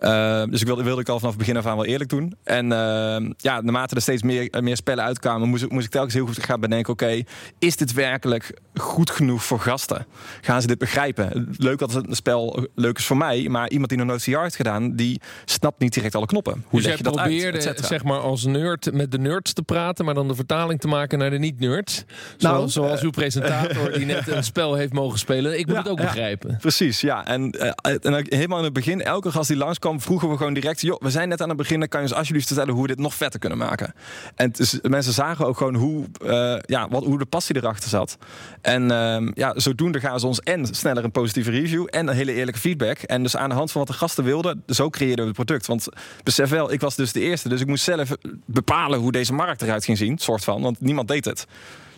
Uh, 0.00 0.42
dus 0.50 0.60
ik 0.60 0.66
wilde, 0.66 0.82
wilde 0.82 1.00
ik 1.00 1.08
al 1.08 1.18
vanaf 1.18 1.34
het 1.34 1.40
begin 1.40 1.56
af 1.56 1.66
aan 1.66 1.76
wel 1.76 1.84
eerlijk 1.84 2.10
doen. 2.10 2.36
En 2.44 2.64
uh, 2.64 3.30
ja, 3.36 3.60
naarmate 3.60 3.94
er 3.94 4.00
steeds 4.00 4.22
meer, 4.22 4.48
meer 4.60 4.76
spellen 4.76 5.04
uitkwamen, 5.04 5.48
moest, 5.48 5.68
moest 5.68 5.84
ik 5.84 5.90
telkens 5.90 6.14
heel 6.14 6.26
goed 6.26 6.42
gaan 6.44 6.60
bedenken: 6.60 6.92
oké, 6.92 7.22
is 7.58 7.76
dit 7.76 7.92
werkelijk 7.92 8.58
goed 8.74 9.10
genoeg 9.10 9.44
voor 9.44 9.60
gasten? 9.60 10.06
Gaan 10.40 10.60
ze 10.60 10.66
dit 10.66 10.78
begrijpen? 10.78 11.54
Leuk 11.56 11.78
dat 11.78 11.92
het 11.92 12.08
een 12.08 12.14
spel 12.16 12.68
leuk 12.74 12.98
is 12.98 13.06
voor 13.06 13.16
mij, 13.16 13.48
maar 13.48 13.70
iemand 13.70 13.88
die 13.88 13.98
nog 13.98 14.06
nooit 14.06 14.22
VR 14.22 14.38
heeft 14.38 14.56
gedaan, 14.56 14.96
die 14.96 15.20
snapt 15.44 15.80
niet 15.80 15.94
direct 15.94 16.14
alle 16.14 16.26
knoppen. 16.26 16.52
Hoe 16.52 16.80
dus 16.80 16.88
leg 16.88 16.88
jij 16.88 16.96
je 16.96 17.02
dat 17.02 17.14
probeerde, 17.14 17.68
uit? 17.68 17.84
zeg 17.86 18.04
maar, 18.04 18.18
als 18.18 18.44
nerd 18.44 18.92
met 18.92 19.10
de 19.10 19.18
nerds 19.18 19.52
te 19.52 19.62
praten, 19.62 20.04
maar 20.04 20.14
dan 20.14 20.28
de 20.28 20.34
vertaling 20.34 20.80
te 20.80 20.88
maken 20.88 21.18
naar 21.18 21.30
de 21.30 21.38
niet-nerds. 21.38 22.04
Nou, 22.38 22.54
zoals, 22.54 22.72
zoals 22.72 23.00
uw 23.00 23.10
presentator 23.10 23.92
die 23.92 24.06
net 24.06 24.28
een 24.28 24.44
spel 24.44 24.74
heeft 24.74 24.92
mogen 24.92 25.18
spelen. 25.18 25.58
Ik 25.58 25.66
moet 25.66 25.74
Ja, 25.74 25.82
het 25.82 25.90
ook 25.90 25.98
ja. 25.98 26.04
begrijpen. 26.04 26.56
Precies, 26.60 27.00
ja. 27.00 27.26
En, 27.26 27.50
eh, 27.50 27.94
en 28.00 28.24
helemaal 28.28 28.58
in 28.58 28.64
het 28.64 28.72
begin, 28.72 29.02
elke 29.02 29.30
gast 29.30 29.48
die 29.48 29.56
langskwam, 29.84 30.00
vroegen 30.00 30.30
we 30.30 30.36
gewoon 30.36 30.54
direct: 30.54 30.80
joh, 30.80 31.00
we 31.00 31.10
zijn 31.10 31.28
net 31.28 31.42
aan 31.42 31.48
het 31.48 31.56
beginnen. 31.56 31.88
Kan 31.88 32.00
je 32.00 32.06
ons 32.06 32.16
alsjeblieft 32.16 32.46
vertellen 32.46 32.72
hoe 32.72 32.82
we 32.82 32.88
dit 32.88 32.98
nog 32.98 33.14
vetter 33.14 33.40
kunnen 33.40 33.58
maken? 33.58 33.94
En 34.34 34.50
dus, 34.50 34.78
mensen 34.82 35.12
zagen 35.12 35.46
ook 35.46 35.56
gewoon 35.56 35.74
hoe, 35.74 36.06
eh, 36.26 36.56
ja, 36.66 36.88
wat, 36.88 37.04
hoe 37.04 37.18
de 37.18 37.24
passie 37.24 37.56
erachter 37.56 37.88
zat. 37.88 38.18
En 38.60 38.90
ehm, 38.90 39.30
ja, 39.34 39.52
zodoende 39.56 40.00
gaan 40.00 40.20
ze 40.20 40.26
ons 40.26 40.40
en 40.40 40.66
sneller 40.66 41.04
een 41.04 41.10
positieve 41.10 41.50
review 41.50 41.86
en 41.90 42.08
een 42.08 42.14
hele 42.14 42.32
eerlijke 42.32 42.60
feedback. 42.60 42.98
En 42.98 43.22
dus 43.22 43.36
aan 43.36 43.48
de 43.48 43.54
hand 43.54 43.72
van 43.72 43.80
wat 43.80 43.90
de 43.90 43.96
gasten 43.96 44.24
wilden, 44.24 44.62
zo 44.66 44.90
creëerden 44.90 45.24
we 45.24 45.30
het 45.30 45.44
product. 45.44 45.66
Want 45.66 45.88
besef 46.22 46.50
wel, 46.50 46.72
ik 46.72 46.80
was 46.80 46.94
dus 46.94 47.12
de 47.12 47.20
eerste, 47.20 47.48
dus 47.48 47.60
ik 47.60 47.66
moest 47.66 47.84
zelf 47.84 48.16
bepalen 48.46 48.98
hoe 48.98 49.12
deze 49.12 49.32
markt 49.32 49.62
eruit 49.62 49.84
ging 49.84 49.98
zien, 49.98 50.18
soort 50.18 50.44
van, 50.44 50.62
want 50.62 50.80
niemand 50.80 51.08
deed 51.08 51.24
het. 51.24 51.46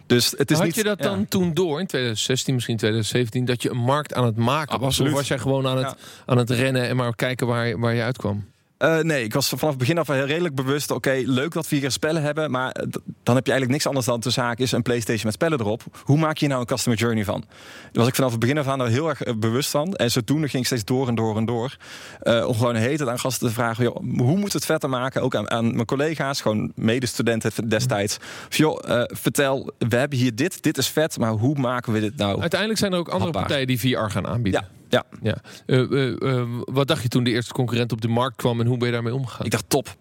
Dus 0.06 0.34
het 0.36 0.50
is 0.50 0.56
Had 0.56 0.66
niet, 0.66 0.74
je 0.74 0.82
dat 0.82 0.98
ja. 0.98 1.04
dan 1.04 1.28
toen 1.28 1.54
door, 1.54 1.80
in 1.80 1.86
2016, 1.86 2.54
misschien 2.54 2.76
2017, 2.76 3.44
dat 3.44 3.62
je 3.62 3.70
een 3.70 3.76
markt 3.76 4.14
aan 4.14 4.24
het 4.24 4.36
maken 4.36 4.78
was? 4.78 4.88
Absoluut. 4.88 5.12
Of 5.12 5.18
was 5.18 5.28
jij 5.28 5.38
gewoon 5.38 5.66
aan 5.66 5.76
het, 5.76 5.86
Ja. 5.86 5.96
aan 6.26 6.38
het 6.38 6.50
rennen 6.50 6.88
en 6.88 6.96
maar 6.96 7.16
kijken 7.16 7.46
waar, 7.46 7.78
waar 7.78 7.94
je 7.94 8.02
uitkwam? 8.02 8.44
Eh, 8.78 8.98
nee, 8.98 9.24
ik 9.24 9.32
was 9.34 9.48
vanaf 9.48 9.68
het 9.68 9.78
begin 9.78 9.98
af 9.98 10.06
heel 10.06 10.24
redelijk 10.24 10.54
bewust. 10.54 10.90
Oké, 10.90 11.22
leuk 11.24 11.52
dat 11.52 11.68
we 11.68 11.76
hier 11.76 11.90
spellen 11.90 12.22
hebben. 12.22 12.50
Maar 12.50 12.70
eh, 12.70 12.82
dan 13.22 13.34
heb 13.34 13.46
je 13.46 13.52
eigenlijk 13.52 13.70
niks 13.70 13.86
anders 13.86 14.06
dan 14.06 14.20
tussen 14.20 14.42
haakjes 14.42 14.72
een 14.72 14.82
PlayStation 14.82 15.24
met 15.24 15.34
spellen 15.34 15.60
erop. 15.60 15.82
Hoe 16.02 16.18
maak 16.18 16.36
je 16.36 16.46
nou 16.46 16.60
een 16.60 16.66
customer 16.66 16.98
journey 16.98 17.24
van? 17.24 17.44
Daar 17.48 17.90
was 17.92 18.06
ik 18.06 18.14
vanaf 18.14 18.30
het 18.30 18.40
begin 18.40 18.58
af 18.58 18.66
aan 18.66 18.80
er 18.80 18.88
heel 18.88 19.08
erg 19.08 19.22
eh, 19.22 19.34
bewust 19.34 19.70
van. 19.70 19.94
En 19.94 20.10
zodoende 20.10 20.48
ging 20.48 20.62
ik 20.62 20.66
steeds 20.68 20.84
door 20.84 21.08
en 21.08 21.14
door 21.14 21.36
en 21.36 21.44
door. 21.44 21.76
Om 22.22 22.54
gewoon 22.54 22.74
een 22.74 22.80
hele 22.80 22.96
tijd 22.96 23.08
aan 23.08 23.18
gasten 23.18 23.48
te 23.48 23.54
vragen: 23.54 23.84
joh, 23.84 23.96
hoe 23.96 24.36
moeten 24.36 24.44
we 24.44 24.52
het 24.52 24.64
vetter 24.64 24.88
maken? 24.88 25.22
Ook 25.22 25.34
aan, 25.34 25.50
aan 25.50 25.74
mijn 25.74 25.86
collega's, 25.86 26.40
gewoon 26.40 26.72
medestudenten 26.74 27.68
destijds. 27.68 28.16
Van, 28.48 28.48
joh, 28.50 29.04
vertel, 29.06 29.72
we 29.78 29.96
hebben 29.96 30.18
hier 30.18 30.34
dit, 30.34 30.62
dit 30.62 30.78
is 30.78 30.88
vet, 30.88 31.18
maar 31.18 31.30
hoe 31.30 31.58
maken 31.58 31.92
we 31.92 32.00
dit 32.00 32.16
nou? 32.16 32.40
Uiteindelijk 32.40 32.80
zijn 32.80 32.92
er 32.92 32.98
ook 32.98 33.08
andere 33.08 33.24
Hapbaar. 33.24 33.42
partijen 33.42 33.66
die 33.66 33.80
VR 33.80 34.10
gaan 34.10 34.26
aanbieden. 34.26 34.60
Ja, 34.60 34.68
ja. 34.96 35.04
Ja. 35.22 35.36
Eh, 35.66 35.80
eh, 35.92 36.38
eh, 36.38 36.48
wat 36.64 36.86
dacht 36.88 37.02
je 37.02 37.08
toen 37.08 37.24
de 37.24 37.30
eerste 37.30 37.52
concurrent 37.52 37.92
op 37.92 38.00
de 38.00 38.08
markt 38.08 38.36
kwam 38.36 38.60
en 38.60 38.66
hoe 38.66 38.76
ben 38.76 38.86
je 38.86 38.92
daarmee 38.92 39.14
omgegaan? 39.14 39.46
Ik 39.46 39.50
dacht 39.50 39.68
top. 39.68 39.96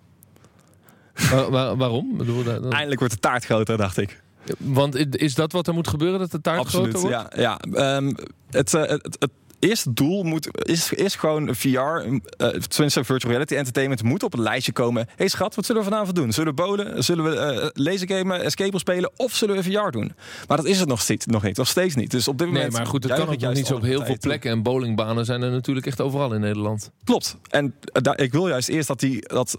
Wa- 1.32 1.50
wa- 1.50 1.76
waarom? 1.76 2.22
Eindelijk 2.70 3.00
wordt 3.00 3.14
de 3.14 3.20
taart 3.20 3.46
groter, 3.46 3.78
dacht 3.78 3.98
ik. 3.98 4.24
Want 4.58 5.16
is 5.16 5.36
dat 5.36 5.52
wat 5.52 5.68
er 5.68 5.74
moet 5.74 5.88
gebeuren, 5.88 6.20
dat 6.20 6.32
de 6.32 6.42
taart 6.42 6.60
Absoluut, 6.60 6.96
groter 6.98 7.10
wordt? 7.10 7.36
ja. 7.36 7.58
ja. 7.72 7.96
Ehm, 7.96 8.14
het, 8.50 8.72
het, 8.72 9.16
het 9.20 9.32
eerste 9.68 9.94
doel 9.94 10.24
moet, 10.24 10.48
is, 10.68 10.94
is 10.94 11.16
gewoon 11.16 11.56
VR, 11.56 11.70
eh 11.70 12.48
tenminste 12.48 13.04
virtual 13.04 13.32
reality 13.32 13.56
entertainment, 13.56 14.04
moet 14.04 14.24
op 14.24 14.34
een 14.34 14.42
lijstje 14.42 14.72
komen. 14.72 15.08
hey 15.16 15.28
schat, 15.28 15.56
wat 15.56 15.66
zullen 15.66 15.82
we 15.84 15.88
vanavond 15.90 16.16
doen? 16.16 16.32
Zullen 16.32 16.56
we 16.56 16.62
bowlen? 16.62 17.04
Zullen 17.04 17.24
we 17.24 17.36
eh 17.36 17.68
laser 17.74 18.08
gamen, 18.08 18.44
escape 18.44 18.80
spelen? 18.80 19.12
Of 19.16 19.34
zullen 19.36 19.56
we 19.56 19.64
VR 19.64 19.90
doen? 19.92 20.14
Maar 20.48 20.58
dat 20.58 20.66
is 20.66 20.80
het 20.80 20.88
nog 20.88 21.02
steeds, 21.02 21.26
nog 21.26 21.44
niet. 21.44 21.58
Nog 21.58 21.68
steeds 21.68 21.96
niet. 21.96 22.12
Dus 22.12 22.28
op 22.28 22.38
dit 22.38 22.48
Nee, 22.48 22.56
moment... 22.56 22.74
maar 22.74 22.86
goed, 22.86 23.04
het 23.04 23.12
juich 23.12 23.26
kan 23.26 23.34
ook 23.34 23.40
juist 23.40 23.58
niet 23.58 23.68
zo 23.68 23.76
op 23.76 23.82
heel 23.82 24.06
veel 24.06 24.18
plekken. 24.20 24.52
En 24.52 24.64
bowlingbanen 24.64 25.26
zijn 25.26 25.42
er 25.42 25.52
natuurlijk 25.52 25.86
echt 25.86 26.02
overal 26.02 26.34
in 26.34 26.42
Nederland. 26.42 26.92
Klopt. 27.04 27.38
En 27.50 27.74
eh, 27.82 28.02
daar- 28.02 28.20
ik 28.20 28.32
wil 28.32 28.48
juist 28.48 28.70
eerst 28.70 28.88
dat 28.88 29.00
die... 29.00 29.28
Dat, 29.28 29.58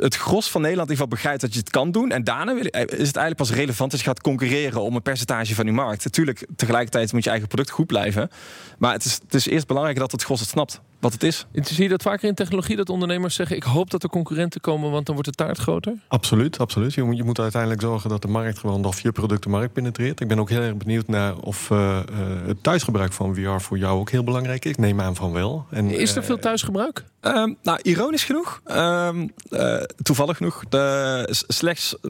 het 0.00 0.16
gros 0.16 0.50
van 0.50 0.60
Nederland 0.60 0.90
in 0.90 0.94
ieder 0.96 1.06
geval 1.06 1.08
begrijpt 1.08 1.40
dat 1.40 1.52
je 1.52 1.58
het 1.58 1.70
kan 1.70 1.90
doen. 1.90 2.10
En 2.10 2.24
daarna 2.24 2.54
wil- 2.54 2.64
is 2.64 2.86
het 2.86 2.98
eigenlijk 2.98 3.36
pas 3.36 3.52
relevant 3.52 3.92
als 3.92 4.00
je 4.00 4.06
gaat 4.06 4.20
concurreren 4.20 4.82
om 4.82 4.94
een 4.94 5.02
percentage 5.02 5.54
van 5.54 5.64
die 5.64 5.74
markt. 5.74 6.04
Natuurlijk, 6.04 6.46
tegelijkertijd 6.56 7.12
moet 7.12 7.24
je 7.24 7.30
eigen 7.30 7.48
product 7.48 7.70
goed 7.70 7.86
blijven. 7.86 8.30
Maar 8.78 8.92
het 8.92 9.04
is, 9.04 9.14
het 9.24 9.34
is 9.34 9.46
eerst 9.46 9.66
belangrijk 9.66 9.98
dat 9.98 10.12
het 10.12 10.22
gros 10.22 10.40
het 10.40 10.48
snapt 10.48 10.80
wat 11.00 11.12
het 11.12 11.22
is. 11.22 11.46
Zie 11.52 11.82
je 11.82 11.88
dat 11.88 12.02
vaker 12.02 12.28
in 12.28 12.34
technologie, 12.34 12.76
dat 12.76 12.88
ondernemers 12.88 13.34
zeggen... 13.34 13.56
ik 13.56 13.62
hoop 13.62 13.90
dat 13.90 14.02
er 14.02 14.08
concurrenten 14.08 14.60
komen, 14.60 14.90
want 14.90 15.06
dan 15.06 15.14
wordt 15.14 15.30
de 15.30 15.36
taart 15.36 15.58
groter? 15.58 15.94
Absoluut, 16.08 16.58
absoluut. 16.58 16.94
Je 16.94 17.02
moet, 17.02 17.16
je 17.16 17.24
moet 17.24 17.38
uiteindelijk 17.38 17.80
zorgen 17.80 18.10
dat 18.10 18.22
de 18.22 18.28
markt 18.28 18.58
gewoon 18.58 18.84
of 18.84 19.00
je 19.00 19.12
product 19.12 19.42
de 19.42 19.48
markt 19.48 19.72
penetreert. 19.72 20.20
Ik 20.20 20.28
ben 20.28 20.38
ook 20.38 20.50
heel 20.50 20.60
erg 20.60 20.76
benieuwd 20.76 21.06
naar 21.06 21.36
of 21.36 21.70
eh, 21.70 21.98
eh, 21.98 22.04
het 22.46 22.62
thuisgebruik 22.62 23.12
van 23.12 23.34
VR 23.34 23.60
voor 23.60 23.78
jou 23.78 23.98
ook 23.98 24.10
heel 24.10 24.24
belangrijk 24.24 24.64
is. 24.64 24.70
Ik 24.70 24.78
neem 24.78 25.00
aan 25.00 25.16
van 25.16 25.32
wel. 25.32 25.66
En, 25.70 25.90
Is 25.90 26.10
er 26.10 26.20
eh, 26.20 26.24
veel 26.24 26.38
thuisgebruik? 26.38 27.04
Ehm, 27.20 27.52
nou, 27.62 27.78
ironisch 27.82 28.24
genoeg, 28.24 28.60
ehm, 28.64 29.28
eh, 29.50 29.76
toevallig 30.02 30.36
genoeg, 30.36 30.64
de, 30.68 31.26
slechts 31.48 31.96
5% 31.96 32.00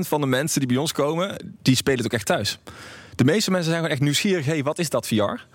van 0.00 0.20
de 0.20 0.26
mensen 0.26 0.60
die 0.60 0.68
bij 0.68 0.78
ons 0.78 0.92
komen, 0.92 1.54
die 1.62 1.76
spelen 1.76 1.98
het 1.98 2.06
ook 2.06 2.12
echt 2.12 2.26
thuis. 2.26 2.58
De 3.20 3.26
meeste 3.26 3.50
mensen 3.50 3.70
zijn 3.70 3.76
gewoon 3.82 3.92
echt 3.96 4.04
nieuwsgierig. 4.04 4.44
hey, 4.46 4.62
wat 4.62 4.78
is 4.78 4.88
dat 4.90 5.06
VR? 5.06 5.14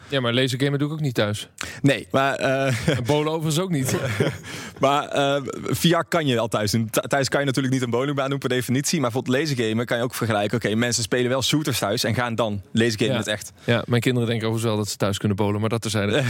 Ja, 0.09 0.19
maar 0.21 0.33
lasergamen 0.33 0.79
doe 0.79 0.87
ik 0.87 0.93
ook 0.93 0.99
niet 0.99 1.13
thuis. 1.13 1.49
Nee, 1.81 2.07
maar, 2.11 2.35
eh, 2.35 2.87
En 2.97 3.03
bowlen 3.05 3.31
overigens 3.31 3.59
ook 3.59 3.69
niet. 3.69 3.95
maar 4.79 5.07
eh, 5.07 5.41
VR 5.69 5.97
kan 6.09 6.27
je 6.27 6.39
al 6.39 6.47
thuis 6.47 6.71
doen. 6.71 6.89
Th- 6.89 7.09
Thuis 7.09 7.29
kan 7.29 7.39
je 7.39 7.45
natuurlijk 7.45 7.73
niet 7.73 7.83
een 7.83 7.89
bowlingbaan 7.89 8.29
doen 8.29 8.39
per 8.39 8.49
definitie. 8.49 8.99
Maar 8.99 9.11
bijvoorbeeld 9.11 9.47
lasergamen 9.49 9.85
kan 9.85 9.97
je 9.97 10.03
ook 10.03 10.15
vergelijken. 10.15 10.57
Oké, 10.57 10.75
mensen 10.75 11.03
spelen 11.03 11.29
wel 11.29 11.41
shooters 11.41 11.79
thuis 11.79 12.03
en 12.03 12.13
gaan 12.15 12.35
dan 12.35 12.61
lasergamen 12.71 13.13
Ja. 13.13 13.19
het 13.19 13.27
echt. 13.27 13.51
Ja, 13.63 13.83
mijn 13.87 14.01
kinderen 14.01 14.29
denken 14.29 14.47
overigens 14.47 14.73
wel 14.75 14.83
dat 14.83 14.91
ze 14.91 14.97
thuis 14.97 15.17
kunnen 15.17 15.37
bowlen, 15.37 15.59
maar 15.59 15.69
dat 15.69 15.81
terzijde. 15.81 16.23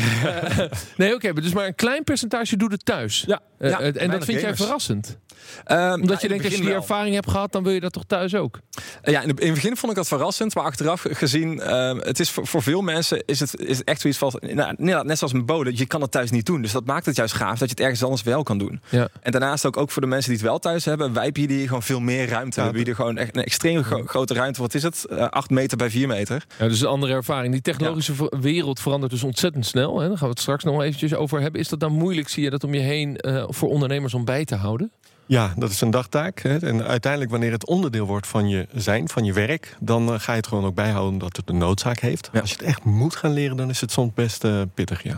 nee, 0.98 1.14
oké, 1.14 1.34
dus 1.34 1.54
maar 1.54 1.66
een 1.68 1.76
klein 1.76 2.04
percentage 2.04 2.58
doet 2.58 2.72
het 2.72 2.86
thuis. 2.86 3.24
Ja, 3.28 3.40
Eh, 3.58 3.70
ja, 3.70 3.80
eh, 3.80 4.02
en 4.02 4.10
dat 4.12 4.26
vind 4.26 4.42
jij 4.42 4.56
verrassend? 4.56 5.18
Ehm, 5.64 5.92
Omdat 5.94 6.08
nou, 6.08 6.18
je 6.22 6.28
denkt, 6.28 6.44
als 6.44 6.54
je 6.54 6.60
die 6.60 6.70
wel. 6.70 6.78
ervaring 6.78 7.14
hebt 7.16 7.30
gehad, 7.30 7.52
dan 7.52 7.64
wil 7.64 7.72
je 7.74 7.80
dat 7.80 7.94
toch 7.94 8.04
thuis 8.08 8.36
ook? 8.36 8.60
Eh, 9.02 9.14
Ja, 9.14 9.22
in 9.22 9.30
het 9.30 9.40
in 9.40 9.46
het 9.46 9.56
begin 9.56 9.78
vond 9.78 9.92
ik 9.92 9.98
dat 9.98 10.08
verrassend, 10.08 10.56
maar 10.56 10.64
achteraf 10.64 11.06
gezien, 11.10 11.60
ehm, 11.62 11.98
het 11.98 12.20
is 12.20 12.30
voor, 12.32 12.48
voor 12.48 12.62
veel 12.64 12.82
mensen 12.82 13.24
is 13.26 13.40
het, 13.40 13.60
is 13.60 13.78
het 13.78 13.88
echt 13.88 14.02
zoiets 14.02 14.20
van, 14.20 14.34
nou, 14.78 15.06
net 15.06 15.18
zoals 15.18 15.34
met 15.34 15.46
boden, 15.46 15.78
je 15.78 15.86
kan 15.86 16.02
het 16.02 16.12
thuis 16.12 16.32
niet 16.32 16.46
doen. 16.46 16.62
Dus 16.62 16.72
dat 16.72 16.86
maakt 16.86 17.06
het 17.06 17.16
juist 17.16 17.34
gaaf 17.34 17.50
dat 17.60 17.70
je 17.70 17.76
het 17.76 17.80
ergens 17.80 18.04
anders 18.04 18.24
wel 18.24 18.44
kan 18.44 18.58
doen. 18.58 18.82
Ja. 18.90 19.08
En 19.22 19.32
daarnaast 19.32 19.66
ook, 19.66 19.78
ook 19.78 19.92
voor 19.92 20.02
de 20.02 20.08
mensen 20.08 20.30
die 20.32 20.40
het 20.40 20.50
wel 20.50 20.60
thuis 20.60 20.86
hebben, 20.86 21.14
wij 21.14 21.32
bieden 21.32 21.58
hier 21.58 21.68
gewoon 21.68 21.84
veel 21.84 22.00
meer 22.00 22.28
ruimte. 22.28 22.62
Ja, 22.62 22.68
we 22.68 22.74
bieden 22.74 22.96
gewoon 22.96 23.18
echt 23.18 23.36
een 23.36 23.44
extreem 23.44 23.84
gro- 23.84 24.04
grote 24.06 24.34
ruimte. 24.34 24.62
Wat 24.62 24.74
is 24.74 24.84
het? 24.84 25.06
Eh, 25.06 25.28
8 25.30 25.50
meter 25.50 25.78
bij 25.78 25.90
4 25.90 26.08
meter. 26.08 26.46
Ja, 26.60 26.68
dus 26.68 26.82
een 26.82 26.88
andere 26.88 27.14
ervaring. 27.14 27.54
Die 27.54 27.62
technologische 27.62 28.14
wereld 28.40 28.80
verandert 28.80 29.12
dus 29.12 29.24
ontzettend 29.24 29.66
snel. 29.66 30.00
Hè? 30.00 30.08
Daar 30.08 30.18
gaan 30.18 30.28
we 30.28 30.34
het 30.34 30.42
straks 30.42 30.64
nog 30.64 30.76
wel 30.76 30.84
eventjes 30.84 31.14
over 31.16 31.42
hebben. 31.42 31.62
Is 31.62 31.70
dat 31.70 31.80
dan 31.80 31.92
moeilijk, 31.92 32.30
zie 32.30 32.44
je 32.44 32.50
dat 32.50 32.64
om 32.64 32.74
je 32.74 32.80
heen, 32.80 33.18
eh, 33.18 33.44
voor 33.48 33.70
ondernemers 33.70 34.14
om 34.14 34.26
bij 34.26 34.46
te 34.46 34.56
houden? 34.56 34.92
Ja, 35.28 35.54
dat 35.58 35.70
is 35.72 35.82
een 35.82 35.92
dagtaak. 35.92 36.40
Hè. 36.42 36.58
En 36.58 36.84
uiteindelijk, 36.84 37.32
wanneer 37.32 37.52
het 37.52 37.66
onderdeel 37.66 38.06
wordt 38.06 38.28
van 38.28 38.50
je 38.50 38.68
zijn, 38.74 39.10
van 39.10 39.26
je 39.26 39.34
werk, 39.34 39.76
dan 39.80 40.14
eh, 40.14 40.20
ga 40.20 40.32
je 40.32 40.38
het 40.38 40.48
gewoon 40.48 40.66
ook 40.66 40.76
bijhouden 40.76 41.14
omdat 41.14 41.38
het 41.38 41.50
een 41.50 41.58
noodzaak 41.58 42.00
heeft. 42.00 42.30
Ja. 42.34 42.40
Als 42.40 42.50
je 42.50 42.56
het 42.56 42.66
echt 42.66 42.84
moet 42.84 43.16
gaan 43.16 43.34
leren, 43.34 43.58
dan 43.58 43.70
is 43.70 43.82
het 43.82 43.92
soms 43.92 44.12
best 44.14 44.44
eh, 44.44 44.62
pittig. 44.74 45.04
Ja. 45.04 45.16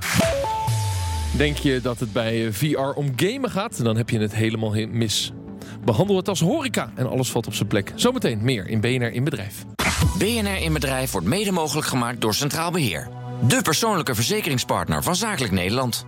Denk 1.37 1.57
je 1.57 1.81
dat 1.81 1.99
het 1.99 2.13
bij 2.13 2.45
eh, 2.47 2.53
VR 2.53 2.77
om 2.95 3.13
gamen 3.15 3.51
gaat? 3.51 3.83
Dan 3.83 3.97
heb 3.97 4.09
je 4.09 4.19
het 4.19 4.35
helemaal 4.35 4.73
he- 4.73 4.85
mis. 4.85 5.31
Behandel 5.85 6.15
het 6.15 6.27
als 6.27 6.39
horeca 6.39 6.91
en 6.95 7.09
alles 7.09 7.31
valt 7.31 7.47
op 7.47 7.53
zijn 7.53 7.67
plek. 7.67 7.91
Zometeen 7.95 8.39
meer 8.41 8.67
in 8.67 8.81
BNR 8.81 9.11
in 9.13 9.23
Bedrijf. 9.23 9.65
BNR 10.17 10.61
in 10.61 10.73
Bedrijf 10.73 11.11
wordt 11.11 11.27
mede 11.27 11.51
mogelijk 11.51 11.87
gemaakt 11.87 12.21
door 12.21 12.33
Centraal 12.33 12.71
Beheer. 12.71 13.07
De 13.47 13.61
persoonlijke 13.61 14.15
verzekeringspartner 14.15 15.03
van 15.03 15.15
Zakelijk 15.15 15.51
Nederland. 15.53 16.05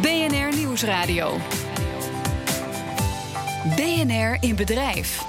BNR 0.00 0.56
Nieuwsradio. 0.56 1.38
BNR 3.64 4.36
in 4.40 4.56
Bedrijf. 4.56 5.24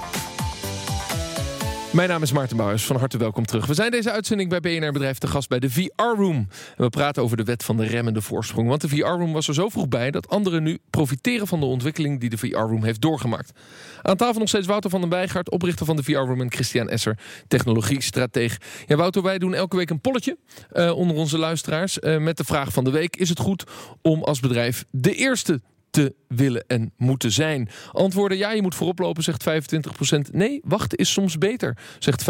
Mijn 1.92 2.08
naam 2.08 2.22
is 2.22 2.32
Maarten 2.32 2.56
Bouwers, 2.56 2.84
van 2.84 2.96
harte 2.96 3.18
welkom 3.18 3.46
terug. 3.46 3.66
We 3.66 3.74
zijn 3.74 3.90
deze 3.90 4.10
uitzending 4.10 4.50
bij 4.50 4.60
BNR 4.60 4.92
Bedrijf 4.92 5.18
te 5.18 5.26
gast 5.26 5.48
bij 5.48 5.58
de 5.58 5.70
VR-room. 5.70 6.36
En 6.76 6.84
we 6.84 6.88
praten 6.88 7.22
over 7.22 7.36
de 7.36 7.44
wet 7.44 7.64
van 7.64 7.76
de 7.76 7.84
remmende 7.84 8.20
voorsprong. 8.20 8.68
Want 8.68 8.80
de 8.80 8.88
VR-room 8.88 9.32
was 9.32 9.48
er 9.48 9.54
zo 9.54 9.68
vroeg 9.68 9.88
bij 9.88 10.10
dat 10.10 10.28
anderen 10.28 10.62
nu 10.62 10.78
profiteren 10.90 11.46
van 11.46 11.60
de 11.60 11.66
ontwikkeling 11.66 12.20
die 12.20 12.30
de 12.30 12.38
VR-room 12.38 12.84
heeft 12.84 13.00
doorgemaakt. 13.00 13.52
Aan 14.02 14.16
tafel 14.16 14.38
nog 14.38 14.48
steeds 14.48 14.66
Wouter 14.66 14.90
van 14.90 15.00
den 15.00 15.08
Bijgaard, 15.08 15.50
oprichter 15.50 15.86
van 15.86 15.96
de 15.96 16.02
VR-room 16.02 16.40
en 16.40 16.52
Christian 16.52 16.88
Esser, 16.88 17.18
technologie-strateeg. 17.48 18.58
Ja, 18.86 18.96
Wouter, 18.96 19.22
wij 19.22 19.38
doen 19.38 19.54
elke 19.54 19.76
week 19.76 19.90
een 19.90 20.00
polletje 20.00 20.36
eh, 20.72 20.96
onder 20.96 21.16
onze 21.16 21.38
luisteraars 21.38 21.98
eh, 21.98 22.18
met 22.18 22.36
de 22.36 22.44
vraag 22.44 22.72
van 22.72 22.84
de 22.84 22.90
week. 22.90 23.16
Is 23.16 23.28
het 23.28 23.38
goed 23.38 23.64
om 24.02 24.22
als 24.22 24.40
bedrijf 24.40 24.84
de 24.90 25.14
eerste 25.14 25.60
te 25.96 26.14
willen 26.28 26.64
en 26.66 26.92
moeten 26.96 27.32
zijn. 27.32 27.68
Antwoorden 27.92 28.38
ja, 28.38 28.52
je 28.52 28.62
moet 28.62 28.74
voorop 28.74 28.98
lopen, 28.98 29.22
zegt 29.22 29.44
25%. 30.28 30.32
Nee, 30.32 30.60
wachten 30.64 30.98
is 30.98 31.12
soms 31.12 31.38
beter, 31.38 31.76
zegt 31.98 32.24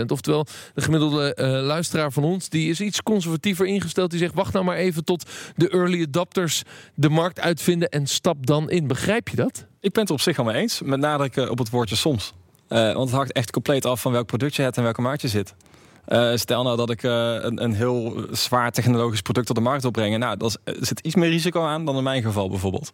75%. 0.00 0.06
Oftewel, 0.06 0.46
de 0.74 0.80
gemiddelde 0.80 1.34
eh, 1.34 1.46
luisteraar 1.46 2.12
van 2.12 2.24
ons... 2.24 2.48
die 2.48 2.70
is 2.70 2.80
iets 2.80 3.02
conservatiever 3.02 3.66
ingesteld. 3.66 4.10
Die 4.10 4.18
zegt, 4.18 4.34
wacht 4.34 4.52
nou 4.52 4.64
maar 4.64 4.76
even 4.76 5.04
tot 5.04 5.30
de 5.56 5.68
early 5.68 6.02
adopters... 6.02 6.62
de 6.94 7.08
markt 7.08 7.40
uitvinden 7.40 7.88
en 7.88 8.06
stap 8.06 8.46
dan 8.46 8.70
in. 8.70 8.86
Begrijp 8.86 9.28
je 9.28 9.36
dat? 9.36 9.66
Ik 9.80 9.92
ben 9.92 10.02
het 10.02 10.12
op 10.12 10.20
zich 10.20 10.38
al 10.38 10.44
mee 10.44 10.56
eens, 10.56 10.80
met 10.82 11.00
nadruk 11.00 11.36
eh, 11.36 11.50
op 11.50 11.58
het 11.58 11.70
woordje 11.70 11.96
soms. 11.96 12.32
Eh, 12.68 12.78
want 12.92 13.08
het 13.08 13.16
hangt 13.16 13.32
echt 13.32 13.50
compleet 13.50 13.84
af 13.84 14.00
van 14.00 14.12
welk 14.12 14.26
product 14.26 14.56
je 14.56 14.62
hebt 14.62 14.76
en 14.76 14.82
welke 14.82 15.02
markt 15.02 15.22
je 15.22 15.28
zit. 15.28 15.54
Eh, 16.04 16.30
stel 16.34 16.62
nou 16.62 16.76
dat 16.76 16.90
ik 16.90 17.02
eh, 17.02 17.34
een, 17.40 17.62
een 17.62 17.74
heel 17.74 18.24
zwaar 18.30 18.70
technologisch 18.70 19.20
product 19.20 19.48
op 19.48 19.54
de 19.54 19.62
markt 19.62 19.82
wil 19.82 19.90
brengen. 19.90 20.20
Nou, 20.20 20.36
dat 20.36 20.58
zit 20.64 21.00
iets 21.00 21.14
meer 21.14 21.28
risico 21.28 21.62
aan 21.62 21.84
dan 21.84 21.96
in 21.96 22.02
mijn 22.02 22.22
geval 22.22 22.48
bijvoorbeeld. 22.48 22.90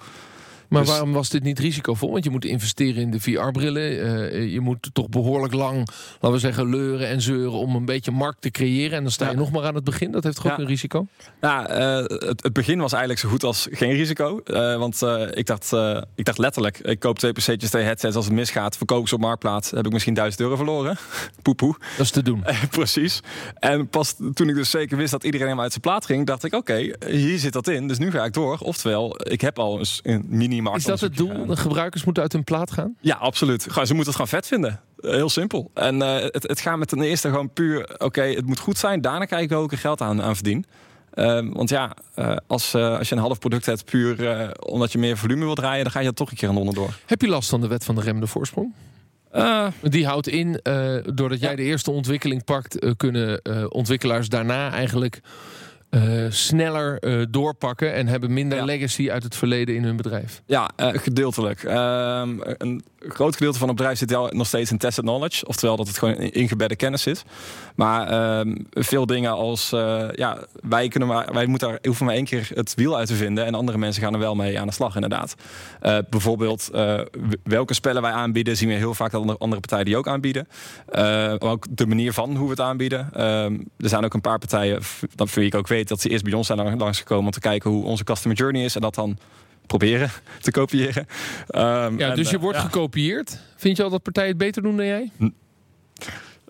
Maar 0.69 0.81
Dus- 0.81 0.91
waarom 0.91 1.13
was 1.13 1.29
dit 1.29 1.43
niet 1.43 1.59
risicovol? 1.59 2.11
Want 2.11 2.25
je 2.25 2.31
moet 2.31 2.45
investeren 2.45 3.03
in 3.03 3.11
de 3.11 3.21
VR-brillen. 3.21 4.01
eh, 4.33 4.53
je 4.53 4.61
moet 4.61 4.91
toch 4.93 5.09
behoorlijk 5.09 5.53
lang, 5.55 5.89
laten 6.13 6.31
we 6.33 6.39
zeggen, 6.39 6.71
leuren 6.71 7.09
en 7.09 7.21
zeuren... 7.23 7.59
om 7.59 7.77
een 7.77 7.85
beetje 7.85 8.11
markt 8.11 8.41
te 8.43 8.51
creëren. 8.51 8.97
En 8.97 9.03
dan 9.03 9.13
sta 9.13 9.25
je 9.25 9.31
Ja. 9.33 9.37
nog 9.39 9.51
maar 9.51 9.65
aan 9.65 9.75
het 9.75 9.85
begin. 9.85 10.11
Dat 10.11 10.25
heeft 10.25 10.37
toch 10.37 10.45
ook 10.47 10.57
Ja. 10.57 10.59
een 10.63 10.69
risico? 10.69 11.07
Nou, 11.41 11.67
eh, 11.67 11.97
het, 12.29 12.43
het 12.43 12.53
begin 12.53 12.79
was 12.79 12.91
eigenlijk 12.93 13.21
zo 13.23 13.29
goed 13.29 13.45
als 13.45 13.69
geen 13.71 13.93
risico. 13.93 14.41
Eh, 14.45 14.77
want 14.77 15.03
ik, 15.35 15.47
dacht, 15.47 15.73
ik 16.15 16.25
dacht 16.25 16.39
letterlijk, 16.39 16.79
ik 16.79 16.99
koop 16.99 17.19
twee 17.19 17.33
PC'tjes, 17.33 17.71
twee 17.71 17.85
headsets. 17.85 18.17
Als 18.17 18.25
het 18.25 18.35
misgaat, 18.35 18.77
verkoop 18.77 19.01
ik 19.03 19.09
ze 19.09 19.15
op 19.15 19.21
Marktplaats. 19.21 19.71
Heb 19.71 19.87
ik 19.87 19.93
misschien 19.93 20.15
1000 20.15 20.43
euro 20.43 20.57
verloren. 20.57 20.97
Poepoe. 21.43 21.75
Dat 21.97 22.05
is 22.07 22.11
te 22.11 22.23
doen. 22.23 22.45
Precies. 22.71 23.21
En 23.59 23.89
pas 23.89 24.15
toen 24.35 24.49
ik 24.49 24.55
dus 24.55 24.71
zeker 24.71 24.97
wist 24.97 25.11
dat 25.11 25.25
iedereen 25.25 25.49
hem 25.49 25.61
uit 25.61 25.71
zijn 25.71 25.81
plaat 25.83 26.07
ging, 26.07 26.27
dacht 26.27 26.45
ik: 26.45 26.55
oké, 26.55 26.91
hier 27.07 27.39
zit 27.39 27.53
dat 27.53 27.69
in. 27.69 27.89
Dus 27.89 27.99
nu 27.99 28.11
ga 28.11 28.25
ik 28.25 28.33
door. 28.33 28.59
Oftewel, 28.59 29.17
ik 29.23 29.41
heb 29.41 29.59
al 29.59 29.79
eens 29.79 30.01
een 30.03 30.25
Is 30.75 30.85
dat 30.85 31.01
het 31.01 31.17
doel? 31.17 31.47
De 31.47 31.57
gebruikers 31.57 32.05
moeten 32.05 32.23
uit 32.23 32.33
hun 32.33 32.45
plaat 32.45 32.71
gaan? 32.73 32.95
Ja, 33.01 33.15
absoluut. 33.17 33.63
Ze 33.63 33.69
moeten 33.79 33.97
het 33.97 34.09
gewoon 34.09 34.29
vet 34.29 34.47
vinden. 34.47 34.81
Eh, 35.01 35.11
Heel 35.11 35.29
simpel. 35.31 35.71
En 35.75 36.03
eh, 36.03 36.23
het, 36.23 36.43
het 36.43 36.61
gaat 36.61 36.79
met 36.79 36.89
ten 36.89 37.01
eerste 37.03 37.29
gewoon 37.29 37.53
puur: 37.53 37.95
oké, 37.99 38.23
het 38.23 38.47
moet 38.47 38.59
goed 38.59 38.79
zijn. 38.79 39.01
Daarna 39.01 39.25
kijk 39.25 39.43
ik 39.43 39.49
welke 39.49 39.65
ik 39.65 39.73
er 39.73 39.79
geld 39.79 40.01
aan, 40.01 40.23
aan 40.23 40.35
verdien. 40.35 40.65
Ehm, 41.15 41.53
want 41.53 41.69
ja, 41.69 41.97
eh, 42.15 42.37
als, 42.47 42.75
eh, 42.75 42.99
als 42.99 43.09
je 43.09 43.15
een 43.15 43.21
half 43.21 43.39
product 43.39 43.67
hebt, 43.67 43.85
puur 43.85 44.29
eh, 44.29 44.49
omdat 44.61 44.93
je 44.93 44.99
meer 44.99 45.17
volume 45.17 45.45
wil 45.45 45.55
draaien, 45.55 45.83
dan 45.83 45.93
ga 45.93 46.01
je 46.01 46.07
er 46.07 46.15
toch 46.15 46.31
een 46.31 46.37
keer 46.37 46.49
aan 46.49 46.57
onderdoor. 46.57 46.91
Heb 47.07 47.21
je 47.21 47.29
last 47.29 47.49
van 47.49 47.61
de 47.61 47.67
wet 47.67 47.85
van 47.85 47.95
de 47.95 48.01
remmende 48.01 48.27
voorsprong? 48.27 48.75
Eh, 49.31 49.67
Die 49.83 50.07
houdt 50.07 50.29
in, 50.29 50.61
eh, 50.63 50.95
doordat 51.15 51.41
jij 51.41 51.57
de 51.57 51.63
eerste 51.63 51.91
ontwikkeling 51.91 52.45
pakt, 52.45 52.79
eh, 52.79 52.91
kunnen 52.97 53.43
eh, 53.43 53.65
ontwikkelaars 53.69 54.29
daarna 54.29 54.71
eigenlijk 54.73 55.21
eh, 55.97 56.31
sneller 56.31 56.99
eh, 56.99 57.23
doorpakken 57.31 57.95
en 57.95 58.07
hebben 58.07 58.33
minder 58.33 58.59
Ja. 58.59 58.65
legacy 58.65 59.11
uit 59.11 59.23
het 59.23 59.37
verleden 59.37 59.75
in 59.75 59.85
hun 59.85 59.97
bedrijf. 59.97 60.43
Ja, 60.47 60.71
eh, 60.77 60.89
gedeeltelijk. 60.93 61.63
Ehm, 61.63 62.35
een 62.59 62.83
groot 62.99 63.37
gedeelte 63.37 63.59
van 63.59 63.69
het 63.69 63.77
bedrijf 63.77 63.99
zit 63.99 64.11
wel 64.11 64.29
nog 64.31 64.47
steeds 64.47 64.71
in 64.71 64.79
tested 64.79 65.05
knowledge. 65.05 65.47
Oftewel 65.47 65.77
dat 65.77 65.87
het 65.87 65.99
gewoon 65.99 66.15
in 66.15 66.33
ingebedde 66.33 66.77
kennis 66.77 67.03
zit. 67.03 67.25
Maar 67.75 68.09
ehm, 68.09 68.57
veel 68.71 69.07
dingen 69.07 69.31
als... 69.31 69.71
ja, 70.13 70.39
wij, 70.69 70.89
kunnen 70.89 71.09
maar, 71.09 71.33
wij 71.33 71.47
moeten 71.47 71.69
daar, 71.69 71.79
hoeven 71.83 72.07
maar 72.07 72.15
één 72.15 72.25
keer 72.25 72.51
het 72.55 72.75
wiel 72.75 72.97
uit 72.97 73.07
te 73.07 73.15
vinden. 73.15 73.45
En 73.45 73.55
andere 73.55 73.79
mensen 73.79 74.03
gaan 74.03 74.13
er 74.13 74.19
wel 74.19 74.35
mee 74.35 74.61
aan 74.61 74.67
de 74.67 74.73
slag, 74.73 74.95
inderdaad. 74.95 75.35
Bijvoorbeeld 76.11 76.71
welke 77.43 77.75
spellen 77.75 78.03
wij 78.03 78.11
aanbieden... 78.11 78.57
zien 78.57 78.69
we 78.69 78.75
heel 78.75 78.95
vaak 78.95 79.11
dat 79.11 79.39
andere, 79.39 79.61
partijen 79.61 79.85
die 79.85 79.97
ook 79.97 80.09
aanbieden. 80.09 80.49
Maar 80.93 81.41
ook 81.41 81.67
de 81.71 81.87
manier 81.87 82.13
van 82.13 82.37
hoe 82.37 82.45
we 82.45 82.51
het 82.51 82.61
aanbieden. 82.61 83.09
Ehm, 83.13 83.55
er 83.79 83.89
zijn 83.89 84.05
ook 84.05 84.15
een 84.15 84.21
paar 84.21 84.39
partijen, 84.39 84.81
dat 85.15 85.29
voor 85.29 85.39
wie 85.39 85.49
ik 85.49 85.55
ook 85.55 85.69
weet... 85.69 85.86
dat 85.89 86.01
ze 86.01 86.09
eerst 86.09 86.25
bij 86.25 86.33
ons 86.33 86.47
zijn 86.47 86.59
lang- 86.59 86.81
langsgekomen... 86.81 87.25
om 87.25 87.31
te 87.31 87.41
kijken 87.41 87.71
hoe 87.71 87.85
onze 87.85 88.05
customer 88.05 88.37
journey 88.37 88.65
is. 88.65 88.75
En 88.75 88.81
dat 88.81 88.95
dan 88.95 89.19
proberen 89.67 90.11
te 90.41 90.51
kopiëren. 90.51 91.07
Ehm, 91.49 91.99
Ja, 91.99 92.11
en, 92.11 92.17
dus 92.17 92.31
je 92.31 92.37
eh, 92.37 92.43
wordt 92.43 92.59
ja. 92.59 92.65
gekopieerd. 92.65 93.39
Vind 93.57 93.77
je 93.77 93.83
al 93.83 93.91
dat 93.91 94.03
partijen 94.03 94.29
het 94.29 94.39
beter 94.39 94.63
doen 94.63 94.77
dan 94.77 94.87
jij? 94.87 95.11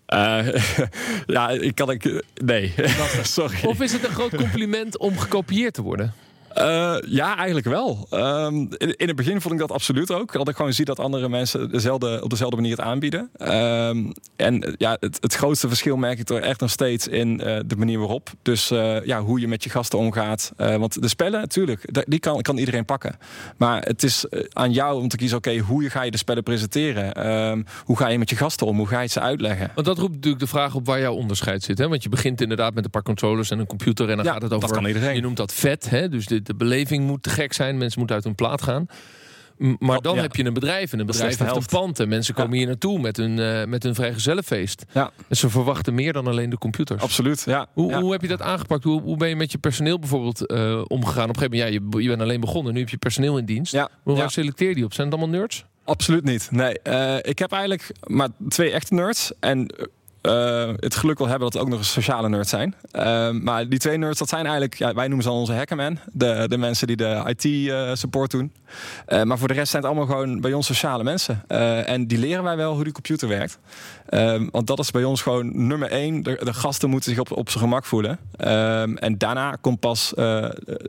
Eh, 0.06 0.46
ja, 1.26 1.50
ik 1.50 1.74
kan 1.74 1.90
ik. 1.90 2.24
Nee, 2.44 2.74
sorry. 3.22 3.64
Of 3.64 3.80
is 3.80 3.92
het 3.92 4.04
een 4.04 4.14
groot 4.14 4.36
compliment 4.36 4.98
om 4.98 5.18
gekopieerd 5.18 5.74
te 5.74 5.82
worden? 5.82 6.14
Eh, 6.56 6.96
ja, 7.06 7.36
eigenlijk 7.36 7.66
wel. 7.66 8.06
Ehm, 8.10 8.54
in, 8.56 8.96
in 8.96 9.06
het 9.06 9.16
begin 9.16 9.40
vond 9.40 9.54
ik 9.54 9.60
dat 9.60 9.70
absoluut 9.72 10.10
ook. 10.12 10.32
Dat 10.32 10.48
ik 10.48 10.56
gewoon 10.56 10.72
zie 10.72 10.84
dat 10.84 10.98
andere 10.98 11.28
mensen 11.28 11.70
dezelfde, 11.70 12.22
op 12.22 12.30
dezelfde 12.30 12.56
manier 12.56 12.70
het 12.76 12.80
aanbieden. 12.80 13.30
Ehm, 13.36 14.04
en 14.36 14.62
eh, 14.62 14.72
ja, 14.76 14.96
het, 15.00 15.18
het 15.20 15.34
grootste 15.34 15.68
verschil 15.68 15.96
merk 15.96 16.18
ik 16.18 16.28
er 16.28 16.42
echt 16.42 16.60
nog 16.60 16.70
steeds 16.70 17.08
in 17.08 17.40
eh, 17.40 17.60
de 17.66 17.76
manier 17.76 17.98
waarop. 17.98 18.30
Dus 18.42 18.68
ja, 19.04 19.20
hoe 19.20 19.40
je 19.40 19.48
met 19.48 19.64
je 19.64 19.70
gasten 19.70 19.98
omgaat. 19.98 20.52
Want 20.56 21.02
de 21.02 21.08
spellen, 21.08 21.40
natuurlijk, 21.40 22.04
die 22.08 22.18
kan, 22.18 22.42
kan 22.42 22.56
iedereen 22.58 22.84
pakken. 22.84 23.16
Maar 23.56 23.82
het 23.82 24.02
is 24.02 24.24
aan 24.52 24.72
jou 24.72 25.00
om 25.00 25.08
te 25.08 25.16
kiezen, 25.16 25.36
oké, 25.36 25.58
hoe 25.58 25.90
ga 25.90 26.02
je 26.02 26.10
de 26.10 26.16
spellen 26.16 26.42
presenteren? 26.42 27.14
Ehm, 27.14 27.62
hoe 27.84 27.96
ga 27.96 28.08
je 28.08 28.18
met 28.18 28.30
je 28.30 28.36
gasten 28.36 28.66
om? 28.66 28.76
Hoe 28.76 28.86
ga 28.86 28.96
je 28.96 29.02
het 29.02 29.12
ze 29.12 29.20
uitleggen? 29.20 29.70
Want 29.74 29.86
dat 29.86 29.98
roept 29.98 30.14
natuurlijk 30.14 30.42
de 30.42 30.48
vraag 30.48 30.74
op 30.74 30.86
waar 30.86 31.00
jouw 31.00 31.14
onderscheid 31.14 31.62
zit. 31.62 31.78
Hè? 31.78 31.88
Want 31.88 32.02
je 32.02 32.08
begint 32.08 32.40
inderdaad 32.40 32.74
met 32.74 32.84
een 32.84 32.90
paar 32.90 33.02
controllers 33.02 33.50
en 33.50 33.58
een 33.58 33.66
computer. 33.66 34.08
En 34.10 34.16
dan 34.16 34.24
Ja, 34.24 34.32
gaat 34.32 34.42
het 34.42 34.52
over. 34.52 34.68
dat 34.68 34.76
kan 34.76 34.86
iedereen. 34.86 35.14
Je 35.14 35.20
noemt 35.20 35.36
dat 35.36 35.52
vet. 35.52 35.90
Hè? 35.90 36.08
Dus 36.08 36.26
de, 36.26 36.42
de 36.46 36.54
beleving 36.54 37.06
moet 37.06 37.22
te 37.22 37.30
gek 37.30 37.52
zijn. 37.52 37.78
Mensen 37.78 37.98
moeten 37.98 38.16
uit 38.16 38.24
hun 38.24 38.34
plaat 38.34 38.62
gaan. 38.62 38.86
Maar 39.78 40.00
dan 40.00 40.14
Ja. 40.14 40.20
heb 40.22 40.36
je 40.36 40.44
een 40.44 40.52
bedrijf. 40.54 40.92
En 40.92 40.98
een 40.98 41.06
bedrijf 41.06 41.38
heeft 41.38 41.56
een 41.56 41.64
pand. 41.66 42.00
En 42.00 42.08
mensen 42.08 42.34
Ja. 42.36 42.42
komen 42.42 42.56
hier 42.58 42.66
naartoe 42.66 42.98
met 43.00 43.16
hun, 43.16 43.38
eh 43.38 43.64
met 43.64 43.82
hun 43.82 43.94
vrijgezellenfeest. 43.94 44.84
Ja, 44.92 45.10
En 45.28 45.36
ze 45.36 45.50
verwachten 45.50 45.94
meer 45.94 46.12
dan 46.12 46.26
alleen 46.26 46.50
de 46.50 46.58
computers. 46.58 47.02
absoluut. 47.02 47.42
Ja, 47.46 47.66
Hoe, 47.72 47.94
hoe 47.94 48.12
heb 48.12 48.20
je 48.22 48.28
dat 48.28 48.42
aangepakt? 48.42 48.84
Hoe, 48.84 49.00
hoe 49.02 49.16
ben 49.16 49.28
je 49.28 49.36
met 49.36 49.52
je 49.52 49.58
personeel 49.58 49.98
bijvoorbeeld 49.98 50.46
eh, 50.46 50.82
omgegaan? 50.86 51.28
Op 51.28 51.36
een 51.36 51.42
gegeven 51.42 51.58
moment, 51.58 51.92
ja, 51.92 51.98
je, 51.98 52.02
je 52.02 52.08
bent 52.08 52.20
alleen 52.22 52.40
begonnen. 52.40 52.72
Nu 52.74 52.80
heb 52.80 52.88
je 52.88 52.96
personeel 52.96 53.38
in 53.38 53.44
dienst. 53.44 53.72
Ja, 53.72 53.88
Hoe 54.02 54.14
ja. 54.14 54.20
waar 54.20 54.30
selecteer 54.30 54.68
je 54.68 54.74
die 54.74 54.84
op? 54.84 54.92
Zijn 54.94 55.06
het 55.10 55.16
allemaal 55.18 55.38
nerds? 55.38 55.64
Absoluut 55.84 56.24
niet. 56.24 56.48
Nee, 56.50 56.80
eh, 56.82 57.16
ik 57.22 57.38
heb 57.38 57.52
eigenlijk 57.52 57.90
maar 58.06 58.28
twee 58.48 58.70
echte 58.70 58.94
nerds. 58.94 59.32
En 59.40 59.74
eh, 60.26 60.74
het 60.76 60.94
geluk 60.94 61.18
wil 61.18 61.26
hebben 61.26 61.50
dat 61.50 61.54
er 61.54 61.60
ook 61.60 61.68
nog 61.68 61.78
eens 61.78 61.92
sociale 61.92 62.28
nerds 62.28 62.50
zijn. 62.50 62.74
Eh, 62.90 63.30
maar 63.30 63.68
die 63.68 63.78
twee 63.78 63.96
nerds, 63.98 64.18
dat 64.18 64.28
zijn 64.28 64.44
eigenlijk, 64.44 64.74
ja, 64.74 64.94
wij 64.94 65.06
noemen 65.06 65.22
ze 65.22 65.28
dan 65.28 65.38
onze 65.38 65.52
hackermen. 65.52 65.98
De, 66.12 66.44
de 66.48 66.58
mensen 66.58 66.86
die 66.86 66.96
de 66.96 67.34
IT-support 67.36 68.30
doen. 68.30 68.52
Eh, 69.06 69.22
maar 69.22 69.38
voor 69.38 69.48
de 69.48 69.54
rest 69.54 69.70
zijn 69.70 69.82
het 69.82 69.92
allemaal 69.92 70.16
gewoon 70.16 70.40
bij 70.40 70.52
ons 70.52 70.66
sociale 70.66 71.04
mensen. 71.04 71.48
En 71.86 72.06
die 72.06 72.18
leren 72.18 72.44
wij 72.44 72.56
wel 72.56 72.74
hoe 72.74 72.84
die 72.84 72.92
computer 72.92 73.28
werkt. 73.28 73.58
Want 74.50 74.66
dat 74.66 74.78
is 74.78 74.90
bij 74.90 75.04
ons 75.04 75.22
gewoon 75.22 75.66
nummer 75.66 75.90
één. 75.90 76.22
De, 76.22 76.54
gasten 76.54 76.90
moeten 76.90 77.10
zich 77.10 77.20
op, 77.20 77.30
op 77.30 77.50
zijn 77.50 77.64
gemak 77.64 77.84
voelen. 77.84 78.18
En 78.98 79.18
daarna 79.18 79.56
komt 79.60 79.80
pas 79.80 80.12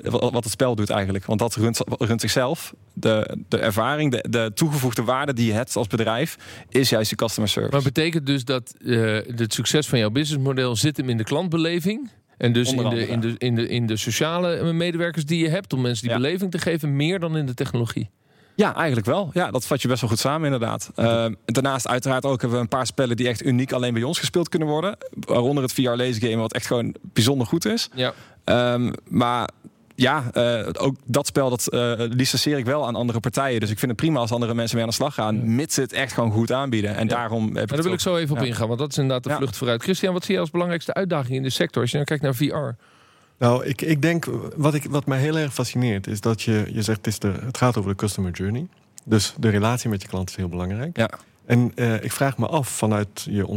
wat, 0.03 0.31
wat 0.31 0.43
het 0.43 0.49
spel 0.49 0.75
doet 0.75 0.89
eigenlijk. 0.89 1.25
Want 1.25 1.39
dat 1.39 1.55
runt, 1.55 1.79
runt 1.97 2.21
zichzelf. 2.21 2.73
De, 2.99 3.37
de 3.49 3.57
ervaring, 3.57 4.11
de, 4.11 4.25
de 4.29 4.51
toegevoegde 4.53 5.03
waarde 5.03 5.33
die 5.33 5.45
je 5.45 5.53
hebt 5.53 5.75
als 5.75 5.87
bedrijf, 5.87 6.37
is 6.69 6.89
juist 6.89 7.09
de 7.09 7.15
customer 7.15 7.49
service. 7.49 7.73
Maar 7.73 7.83
betekent 7.83 8.25
dus 8.25 8.45
dat 8.45 8.75
uh, 8.79 9.19
het 9.35 9.53
succes 9.53 9.87
van 9.87 9.99
jouw 9.99 10.09
businessmodel 10.09 10.75
zit 10.75 10.97
hem 10.97 11.09
in 11.09 11.17
de 11.17 11.23
klantbeleving? 11.23 12.09
En 12.37 12.53
dus 12.53 12.73
in 12.73 12.89
de, 12.89 13.07
in, 13.07 13.19
de, 13.19 13.35
in, 13.37 13.55
de, 13.55 13.67
in 13.67 13.85
de 13.85 13.97
sociale 13.97 14.73
medewerkers 14.73 15.25
die 15.25 15.43
je 15.43 15.49
hebt 15.49 15.73
om 15.73 15.81
mensen 15.81 16.07
die 16.07 16.17
beleving 16.17 16.51
te 16.51 16.59
geven, 16.59 16.95
meer 16.95 17.19
dan 17.19 17.37
in 17.37 17.45
de 17.45 17.53
technologie. 17.53 18.09
Ja, 18.55 18.75
eigenlijk 18.75 19.07
wel. 19.07 19.29
Ja, 19.33 19.51
dat 19.51 19.65
vat 19.65 19.81
je 19.81 19.87
best 19.87 20.01
wel 20.01 20.09
goed 20.09 20.19
samen, 20.19 20.45
inderdaad. 20.45 20.91
Uh, 20.95 21.25
daarnaast, 21.45 21.87
uiteraard, 21.87 22.25
ook 22.25 22.41
hebben 22.41 22.57
we 22.57 22.63
een 22.63 22.69
paar 22.69 22.85
spellen 22.85 23.15
die 23.17 23.27
echt 23.27 23.45
uniek 23.45 23.71
alleen 23.71 23.93
bij 23.93 24.03
ons 24.03 24.19
gespeeld 24.19 24.49
kunnen 24.49 24.67
worden. 24.67 24.97
Waaronder 25.09 25.63
het 25.63 25.73
VR 25.73 25.81
Laser 25.81 26.29
Game, 26.29 26.35
wat 26.35 26.53
echt 26.53 26.65
gewoon 26.65 26.95
bijzonder 27.01 27.47
goed 27.47 27.65
is. 27.65 27.89
Ja. 27.93 28.13
Um, 28.73 28.93
maar 29.09 29.49
ja, 29.97 30.23
uh, 30.33 30.67
ook 30.73 30.95
dat 31.05 31.27
spel 31.27 31.49
dat 31.49 31.67
uh, 31.69 31.93
licenseer 31.97 32.57
ik 32.57 32.65
wel 32.65 32.87
aan 32.87 32.95
andere 32.95 33.19
partijen. 33.19 33.59
Dus 33.59 33.69
ik 33.69 33.79
vind 33.79 33.91
het 33.91 33.99
prima 33.99 34.19
als 34.19 34.31
andere 34.31 34.53
mensen 34.53 34.75
mee 34.75 34.83
aan 34.83 34.89
de 34.89 34.95
slag 34.95 35.13
gaan. 35.13 35.55
Mits 35.55 35.73
ze 35.73 35.81
het 35.81 35.93
echt 35.93 36.13
gewoon 36.13 36.31
goed 36.31 36.51
aanbieden. 36.51 36.95
En 36.95 37.07
daarom 37.07 37.45
heb 37.55 37.63
ik. 37.63 37.75
daar 37.75 37.83
wil 37.83 37.93
ik 37.93 37.99
zo 37.99 38.17
even 38.17 38.37
op 38.37 38.43
ingaan, 38.43 38.67
want 38.67 38.79
dat 38.79 38.91
is 38.91 38.97
inderdaad 38.97 39.23
de 39.23 39.37
vlucht 39.37 39.57
vooruit. 39.57 39.83
Christian, 39.83 40.13
wat 40.13 40.25
zie 40.25 40.33
je 40.33 40.39
als 40.39 40.51
belangrijkste 40.51 40.93
uitdaging 40.93 41.35
in 41.35 41.43
de 41.43 41.49
sector 41.49 41.81
als 41.81 41.91
je 41.91 41.97
nou 41.97 42.07
kijkt 42.07 42.23
naar 42.23 42.35
VR? 42.35 42.83
Nou, 43.37 43.65
ik, 43.65 43.81
ik 43.81 44.01
denk, 44.01 44.25
wat, 44.55 44.73
ik, 44.73 44.83
wat 44.89 45.05
mij 45.05 45.19
heel 45.19 45.37
erg 45.37 45.53
fascineert, 45.53 46.07
is 46.07 46.21
dat 46.21 46.41
je, 46.41 46.65
je 46.73 46.81
zegt, 46.81 46.97
het, 46.97 47.07
is 47.07 47.19
de, 47.19 47.33
het 47.45 47.57
gaat 47.57 47.77
over 47.77 47.89
de 47.89 47.95
customer 47.95 48.31
journey. 48.31 48.67
Dus 49.03 49.33
de 49.37 49.49
relatie 49.49 49.89
met 49.89 50.01
je 50.01 50.07
klant 50.07 50.29
is 50.29 50.35
heel 50.35 50.49
belangrijk. 50.49 50.97
Ja. 50.97 51.09
En 51.45 51.71
uh, 51.75 52.03
ik 52.03 52.11
vraag 52.11 52.37
me 52.37 52.47
af 52.47 52.69
vanuit 52.69 53.27
je 53.29 53.47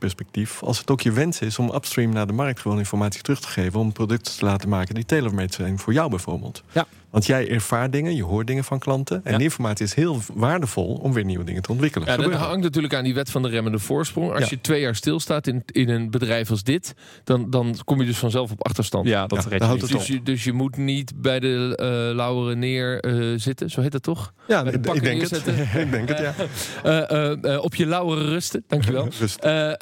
ondernemersperspectief, 0.00 0.62
als 0.62 0.78
het 0.78 0.90
ook 0.90 1.00
je 1.00 1.12
wens 1.12 1.40
is 1.40 1.58
om 1.58 1.74
upstream 1.74 2.12
naar 2.12 2.26
de 2.26 2.32
markt 2.32 2.60
gewoon 2.60 2.78
informatie 2.78 3.22
terug 3.22 3.40
te 3.40 3.48
geven, 3.48 3.80
om 3.80 3.92
producten 3.92 4.38
te 4.38 4.44
laten 4.44 4.68
maken 4.68 4.94
die 4.94 5.04
tailor-made 5.04 5.52
zijn 5.52 5.78
voor 5.78 5.92
jou 5.92 6.10
bijvoorbeeld. 6.10 6.62
Ja. 6.72 6.86
Want 7.10 7.26
jij 7.26 7.50
ervaart 7.50 7.92
dingen, 7.92 8.16
je 8.16 8.22
hoort 8.22 8.46
dingen 8.46 8.64
van 8.64 8.78
klanten. 8.78 9.20
En 9.24 9.34
die 9.34 9.42
informatie 9.42 9.84
is 9.84 9.94
heel 9.94 10.20
waardevol 10.34 10.94
om 11.02 11.12
weer 11.12 11.24
nieuwe 11.24 11.44
dingen 11.44 11.62
te 11.62 11.70
ontwikkelen. 11.70 12.08
Ja, 12.08 12.16
dat 12.16 12.32
hangt 12.32 12.62
natuurlijk 12.62 12.94
aan 12.94 13.04
die 13.04 13.14
wet 13.14 13.30
van 13.30 13.42
de 13.42 13.48
remmende 13.48 13.78
voorsprong. 13.78 14.32
Als 14.32 14.50
je 14.50 14.60
twee 14.60 14.80
jaar 14.80 14.94
stilstaat 14.94 15.46
in, 15.46 15.62
in 15.66 15.88
een 15.88 16.10
bedrijf 16.10 16.50
als 16.50 16.62
dit, 16.62 16.94
dan, 17.24 17.50
dan 17.50 17.76
kom 17.84 18.00
je 18.00 18.06
dus 18.06 18.18
vanzelf 18.18 18.50
op 18.50 18.64
achterstand. 18.64 19.06
Ja, 19.06 19.26
dat 19.26 19.46
ja, 19.50 19.66
houdt 19.66 19.82
het 19.82 19.90
dus, 19.90 20.06
je, 20.06 20.22
dus 20.22 20.44
je 20.44 20.52
moet 20.52 20.76
niet 20.76 21.12
bij 21.16 21.40
de 21.40 21.78
uh, 21.80 22.16
lauweren 22.16 22.58
neer 22.58 23.04
uh, 23.06 23.38
zitten, 23.38 23.70
zo 23.70 23.80
heet 23.80 23.92
dat 23.92 24.02
toch? 24.02 24.32
Ja, 24.46 24.64
ik 24.64 25.02
denk, 25.02 25.20
het. 25.20 25.46
ik 25.84 25.90
denk 25.90 26.08
het, 26.08 26.34
ja. 26.82 27.36
Uh, 27.42 27.62
op 27.68 27.74
je 27.74 27.86
lauweren 27.86 28.26
rusten, 28.26 28.64
dankjewel. 28.66 29.08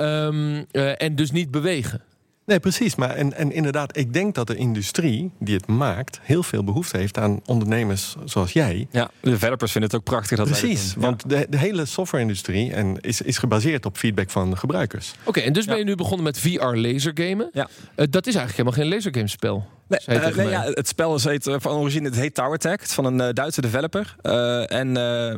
um, 0.08 0.66
en 0.96 1.14
dus 1.14 1.30
niet 1.30 1.50
bewegen. 1.50 2.02
Nee, 2.48 2.60
precies. 2.60 2.94
Maar 2.94 3.10
en, 3.10 3.34
en 3.34 3.52
inderdaad, 3.52 3.96
ik 3.96 4.12
denk 4.12 4.34
dat 4.34 4.46
de 4.46 4.56
industrie 4.56 5.30
die 5.38 5.54
het 5.54 5.66
maakt... 5.66 6.20
heel 6.22 6.42
veel 6.42 6.64
behoefte 6.64 6.96
heeft 6.96 7.18
aan 7.18 7.40
ondernemers 7.44 8.16
zoals 8.24 8.52
jij. 8.52 8.86
Ja, 8.90 9.10
de 9.20 9.30
developers 9.30 9.72
vinden 9.72 9.90
het 9.90 9.98
ook 9.98 10.06
prachtig 10.06 10.38
dat 10.38 10.46
Precies, 10.46 10.94
want 10.94 11.28
de, 11.28 11.46
de 11.50 11.58
hele 11.58 11.84
software-industrie 11.84 12.72
en 12.72 13.00
is, 13.00 13.20
is 13.20 13.38
gebaseerd 13.38 13.86
op 13.86 13.96
feedback 13.96 14.30
van 14.30 14.58
gebruikers. 14.58 15.12
Oké, 15.24 15.40
en 15.40 15.52
dus 15.52 15.64
ben 15.64 15.78
je 15.78 15.84
nu 15.84 15.94
begonnen 15.94 16.24
met 16.24 16.38
VR-lasergamen. 16.38 17.50
Ja. 17.52 17.68
Uh, 17.96 18.06
dat 18.10 18.26
is 18.26 18.34
eigenlijk 18.34 18.50
helemaal 18.50 18.72
geen 18.72 18.88
lasergamespel. 18.88 19.66
Nee, 19.88 20.18
uh, 20.18 20.36
nee 20.36 20.48
ja, 20.48 20.62
het 20.62 20.88
spel 20.88 21.14
is 21.14 21.24
heet, 21.24 21.56
van 21.58 21.72
origine 21.72 22.08
het 22.08 22.16
heet 22.16 22.34
Tower 22.34 22.52
Attack 22.52 22.86
van 22.86 23.04
een 23.04 23.20
uh, 23.20 23.28
Duitse 23.32 23.60
developer. 23.60 24.16
Uh, 24.22 24.72
en 24.72 24.96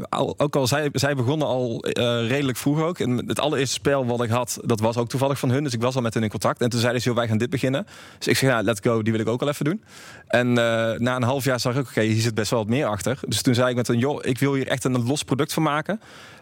al, 0.09 0.35
ook 0.37 0.57
al 0.57 0.67
zij, 0.67 0.89
zij 0.93 1.15
begonnen 1.15 1.47
al 1.47 1.87
redelijk 2.27 2.59
vroeg 2.59 2.83
ook. 2.83 2.99
En 2.99 3.27
het 3.27 3.41
allereerste 3.41 3.75
spel 3.75 4.07
wat 4.07 4.23
ik 4.23 4.31
had, 4.31 4.59
dat 4.65 4.81
was 4.81 4.97
ook 4.97 5.09
toevallig 5.09 5.39
van 5.39 5.51
hun. 5.51 5.65
Dus 5.65 5.73
ik 5.73 5.81
was 5.81 5.95
al 5.95 6.03
met 6.03 6.15
hen 6.15 6.23
in 6.23 6.29
contact. 6.29 6.61
En 6.61 6.69
toen 6.69 6.81
zeiden 6.81 7.03
ze, 7.03 7.09
joh, 7.09 7.17
wij 7.17 7.29
gaan 7.29 7.39
dit 7.39 7.51
beginnen. 7.51 7.87
Dus 8.19 8.27
ik 8.27 8.37
zei, 8.37 8.51
ja, 8.51 8.63
let's 8.63 8.81
go, 8.83 9.03
die 9.03 9.13
wil 9.13 9.21
ik 9.21 9.29
ook 9.29 9.43
al 9.43 9.49
even 9.49 9.65
doen. 9.65 9.83
En 10.27 10.53
na 10.53 11.17
een 11.17 11.23
half 11.23 11.45
jaar 11.45 11.61
zag 11.61 11.77
ik, 11.77 11.89
oké, 11.89 12.01
hier 12.01 12.23
zit 12.23 12.35
best 12.35 12.51
wel 12.51 12.59
wat 12.61 12.69
meer 12.69 12.87
achter. 12.87 13.19
Dus 13.29 13.43
toen 13.43 13.55
zei 13.55 13.71
ik 13.71 13.77
met 13.77 13.89
een, 13.89 13.99
joh, 13.99 14.19
ik 14.23 14.39
wil 14.39 14.55
hier 14.55 14.69
echt 14.69 14.85
een 14.85 15.07
los 15.07 15.23
product 15.23 15.53
van 15.53 15.63
maken. 15.63 16.01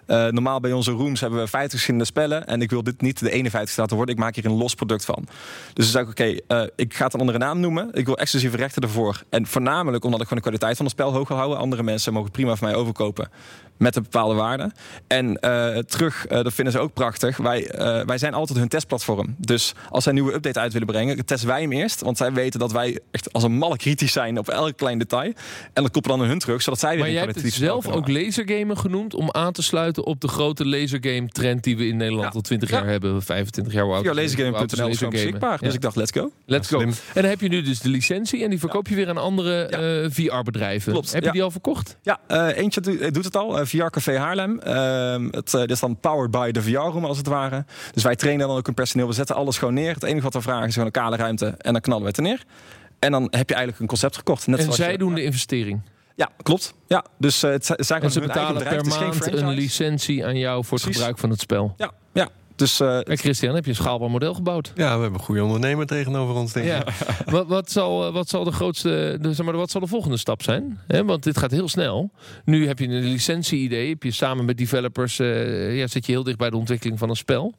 Uh, 0.08 0.26
normaal 0.26 0.60
bij 0.60 0.72
onze 0.72 0.90
rooms 0.90 1.20
hebben 1.20 1.38
we 1.40 1.46
50 1.46 1.70
verschillende 1.70 2.04
spellen. 2.04 2.46
En 2.46 2.62
ik 2.62 2.70
wil 2.70 2.82
dit 2.82 3.00
niet 3.00 3.18
de 3.18 3.30
51 3.30 3.76
laten 3.76 3.96
worden. 3.96 4.14
Ik 4.14 4.20
maak 4.20 4.34
hier 4.34 4.44
een 4.44 4.56
los 4.56 4.74
product 4.74 5.04
van. 5.04 5.24
Dus 5.72 5.84
dan 5.84 5.84
zei 5.84 6.04
ik, 6.04 6.10
oké, 6.10 6.54
uh, 6.54 6.68
ik 6.76 6.94
ga 6.94 7.04
het 7.04 7.14
een 7.14 7.20
andere 7.20 7.38
naam 7.38 7.60
noemen. 7.60 7.88
Ik 7.92 8.06
wil 8.06 8.18
exclusieve 8.18 8.56
rechten 8.56 8.82
ervoor. 8.82 9.22
En 9.28 9.46
voornamelijk 9.46 10.04
omdat 10.04 10.20
ik 10.20 10.28
gewoon 10.28 10.42
de 10.42 10.48
kwaliteit 10.48 10.76
van 10.76 10.86
het 10.86 10.94
spel 10.94 11.12
hoog 11.12 11.28
wil 11.28 11.36
houden. 11.36 11.58
Andere 11.58 11.82
mensen 11.82 12.12
mogen 12.12 12.30
prima 12.30 12.56
van 12.56 12.68
mij 12.68 12.76
overkopen 12.76 13.30
met 13.78 13.96
een 13.96 14.02
bepaalde 14.02 14.34
waarde. 14.34 14.72
En 15.06 15.38
uh, 15.44 15.78
terug, 15.78 16.26
uh, 16.30 16.42
dat 16.42 16.54
vinden 16.54 16.72
ze 16.72 16.78
ook 16.78 16.92
prachtig. 16.92 17.36
Wij, 17.36 17.74
uh, 17.74 18.04
wij 18.06 18.18
zijn 18.18 18.34
altijd 18.34 18.58
hun 18.58 18.68
testplatform. 18.68 19.34
Dus 19.38 19.74
als 19.90 20.02
zij 20.02 20.12
een 20.12 20.18
nieuwe 20.18 20.34
update 20.36 20.60
uit 20.60 20.72
willen 20.72 20.86
brengen, 20.86 21.24
testen 21.24 21.48
wij 21.48 21.60
hem 21.60 21.72
eerst. 21.72 22.00
Want 22.00 22.16
zij 22.16 22.32
weten 22.32 22.60
dat 22.60 22.72
wij 22.72 22.98
echt 23.10 23.32
als 23.32 23.42
een 23.42 23.52
malle 23.52 23.76
kritisch 23.76 24.12
zijn 24.12 24.38
op 24.38 24.48
elk 24.48 24.76
klein 24.76 24.98
detail. 24.98 25.32
En 25.72 25.82
dat 25.82 25.90
koppelen 25.90 26.18
dan 26.18 26.28
hun 26.28 26.38
terug, 26.38 26.62
zodat 26.62 26.78
zij 26.78 26.90
weer 26.90 27.00
Maar 27.00 27.10
jij 27.10 27.22
hebt 27.22 27.42
het 27.42 27.52
zelf 27.52 27.86
ook 27.86 28.08
lasergamen 28.08 28.78
genoemd 28.78 29.14
om 29.14 29.30
aan 29.30 29.52
te 29.52 29.62
sluiten 29.62 30.04
op 30.04 30.20
de 30.20 30.28
grote 30.28 30.66
lasergame 30.66 31.28
trend 31.28 31.64
die 31.64 31.76
we 31.76 31.86
in 31.86 31.96
Nederland 31.96 32.28
ja. 32.28 32.34
al 32.34 32.40
20 32.40 32.70
jaar 32.70 32.84
ja. 32.84 32.90
hebben, 32.90 33.22
25 33.22 33.72
jaar 33.72 33.84
oud. 33.84 34.04
Ja, 34.04 34.14
lasergame.nl 34.14 34.88
is 34.88 34.98
beschikbaar. 34.98 35.58
Dus 35.58 35.74
ik 35.74 35.80
dacht, 35.80 35.96
let's 35.96 36.12
go. 36.12 36.30
Let's 36.46 36.68
go. 36.68 36.80
En 36.80 36.94
dan 37.14 37.24
heb 37.24 37.40
je 37.40 37.48
nu 37.48 37.62
dus 37.62 37.80
de 37.80 37.88
licentie 37.88 38.42
en 38.44 38.50
die 38.50 38.58
verkoop 38.58 38.88
je 38.88 38.94
weer 38.94 39.08
aan 39.08 39.18
andere 39.18 40.08
VR-bedrijven. 40.12 40.92
Klopt. 40.92 41.12
Heb 41.12 41.24
je 41.24 41.32
die 41.32 41.42
al 41.42 41.50
verkocht? 41.50 41.96
Ja, 42.02 42.20
eentje 42.52 43.10
doet 43.10 43.24
het 43.24 43.36
al. 43.36 43.66
VR 43.68 43.84
Café 43.84 44.18
Haarlem. 44.18 44.60
Uh, 44.66 45.30
het 45.30 45.52
uh, 45.52 45.62
is 45.66 45.80
dan 45.80 46.00
powered 46.00 46.30
by 46.30 46.50
de 46.50 46.62
VR-room 46.62 47.04
als 47.04 47.16
het 47.18 47.26
ware. 47.26 47.64
Dus 47.92 48.02
wij 48.02 48.16
trainen 48.16 48.48
dan 48.48 48.56
ook 48.56 48.68
een 48.68 48.74
personeel. 48.74 49.06
We 49.06 49.12
zetten 49.12 49.36
alles 49.36 49.58
gewoon 49.58 49.74
neer. 49.74 49.94
Het 49.94 50.02
enige 50.02 50.22
wat 50.22 50.34
we 50.34 50.40
vragen 50.40 50.66
is 50.66 50.72
gewoon 50.72 50.86
een 50.86 50.92
kale 50.92 51.16
ruimte. 51.16 51.46
En 51.46 51.72
dan 51.72 51.80
knallen 51.80 52.02
we 52.02 52.08
het 52.08 52.16
er 52.16 52.22
neer. 52.22 52.44
En 52.98 53.12
dan 53.12 53.22
heb 53.22 53.48
je 53.48 53.54
eigenlijk 53.54 53.78
een 53.80 53.86
concept 53.86 54.16
gekocht. 54.16 54.46
Net 54.46 54.58
en 54.58 54.72
zij 54.72 54.92
je, 54.92 54.98
doen 54.98 55.14
de 55.14 55.22
investering? 55.22 55.80
Ja, 56.14 56.30
klopt. 56.42 56.74
Ja, 56.86 57.04
dus 57.18 57.44
uh, 57.44 57.50
het 57.50 57.74
zijn 57.76 58.02
en 58.02 58.10
ze 58.10 58.20
betalen 58.20 58.62
per 58.62 58.86
maand 58.86 59.26
een 59.26 59.48
licentie 59.48 60.26
aan 60.26 60.38
jou 60.38 60.64
voor 60.64 60.72
het 60.72 60.82
Precies. 60.82 60.96
gebruik 60.96 61.18
van 61.18 61.30
het 61.30 61.40
spel. 61.40 61.74
Ja. 61.76 61.90
Dus, 62.58 62.80
uh, 62.80 62.98
hey 63.02 63.16
Christian, 63.16 63.54
heb 63.54 63.64
je 63.64 63.70
een 63.70 63.76
schaalbaar 63.76 64.10
model 64.10 64.34
gebouwd? 64.34 64.72
Ja, 64.74 64.94
we 64.94 65.02
hebben 65.02 65.18
een 65.18 65.26
goede 65.26 65.44
ondernemer 65.44 65.86
tegenover 65.86 66.34
ons, 66.34 66.52
denk 66.52 66.66
ik. 66.66 66.72
Ja. 66.72 66.84
wat, 67.32 67.46
wat, 67.46 67.70
zal, 67.70 68.12
wat 68.12 68.28
zal 68.28 68.44
de 68.44 68.52
grootste, 68.52 69.18
de, 69.20 69.34
zeg 69.34 69.46
maar, 69.46 69.56
wat 69.56 69.70
zal 69.70 69.80
de 69.80 69.86
volgende 69.86 70.16
stap 70.16 70.42
zijn? 70.42 70.80
He, 70.86 71.04
want 71.04 71.22
dit 71.22 71.38
gaat 71.38 71.50
heel 71.50 71.68
snel. 71.68 72.10
Nu 72.44 72.66
heb 72.66 72.78
je 72.78 72.88
een 72.88 73.04
licentie-idee. 73.04 73.88
Heb 73.88 74.02
je 74.02 74.10
samen 74.10 74.44
met 74.44 74.58
developers, 74.58 75.18
uh, 75.18 75.78
ja, 75.78 75.86
zit 75.86 76.06
je 76.06 76.12
heel 76.12 76.22
dicht 76.22 76.38
bij 76.38 76.50
de 76.50 76.56
ontwikkeling 76.56 76.98
van 76.98 77.08
een 77.08 77.16
spel. 77.16 77.54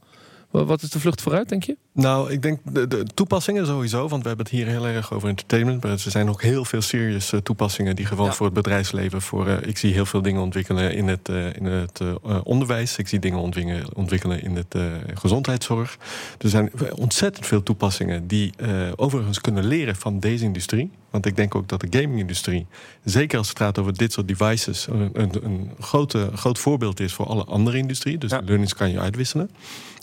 Wat 0.52 0.82
is 0.82 0.90
de 0.90 1.00
vlucht 1.00 1.22
vooruit, 1.22 1.50
denk 1.50 1.64
je? 1.64 1.78
Nou, 1.94 2.32
ik 2.32 2.42
denk 2.42 2.60
de, 2.64 2.88
de, 2.88 3.04
toepassingen 3.14 3.66
sowieso. 3.66 4.08
Want 4.08 4.22
we 4.22 4.28
hebben 4.28 4.46
het 4.46 4.56
hier 4.56 4.68
heel 4.68 4.88
erg 4.88 5.14
over 5.14 5.30
entertainment. 5.30 5.84
Maar 5.84 5.92
er 5.92 6.00
zijn 6.00 6.30
ook 6.30 6.42
heel 6.42 6.66
veel 6.66 6.82
serious 6.82 7.32
uh, 7.32 7.40
toepassingen 7.40 7.96
die 7.96 8.06
gewoon 8.06 8.26
ja. 8.26 8.32
voor 8.32 8.46
het 8.46 8.56
bedrijfsleven. 8.56 9.22
Voor, 9.22 9.48
uh, 9.48 9.62
ik 9.62 9.78
zie 9.78 9.94
heel 9.94 10.06
veel 10.06 10.22
dingen 10.22 10.42
ontwikkelen 10.42 10.94
in 10.94 11.08
het, 11.08 11.30
uh, 11.30 11.56
in 11.56 11.66
het 11.66 12.02
onderwijs. 12.44 12.98
Ik 12.98 13.08
zie 13.08 13.20
dingen 13.20 13.40
ontwikkelen, 13.40 13.96
ontwikkelen 13.96 14.44
in 14.44 14.56
het 14.56 14.76
gezondheidszorg. 15.14 15.98
Er 16.38 16.50
zijn 16.50 16.72
ontzettend 16.96 17.46
veel 17.46 17.64
toepassingen 17.64 18.28
die 18.28 18.54
overigens 18.96 19.42
kunnen 19.42 19.66
leren 19.66 19.96
van 19.96 20.20
deze 20.20 20.44
industrie. 20.44 20.92
Want 21.10 21.26
ik 21.26 21.36
denk 21.36 21.56
ook 21.56 21.68
dat 21.68 21.82
de 21.82 22.00
gaming-industrie, 22.00 22.68
zeker 23.04 23.38
als 23.38 23.50
het 23.50 23.58
gaat 23.58 23.78
over 23.80 23.94
dit 23.94 24.12
soort 24.12 24.28
devices, 24.28 24.88
een, 24.88 25.10
een, 25.14 25.32
een 25.44 25.72
grote, 25.80 26.30
groot 26.34 26.60
voorbeeld 26.60 27.00
is 27.00 27.14
voor 27.14 27.26
alle 27.26 27.44
andere 27.44 27.78
industrieën. 27.78 28.20
Dus 28.20 28.32
ja. 28.32 28.42
learnings 28.46 28.74
kan 28.74 28.92
je 28.92 29.00
uitwisselen. 29.00 29.50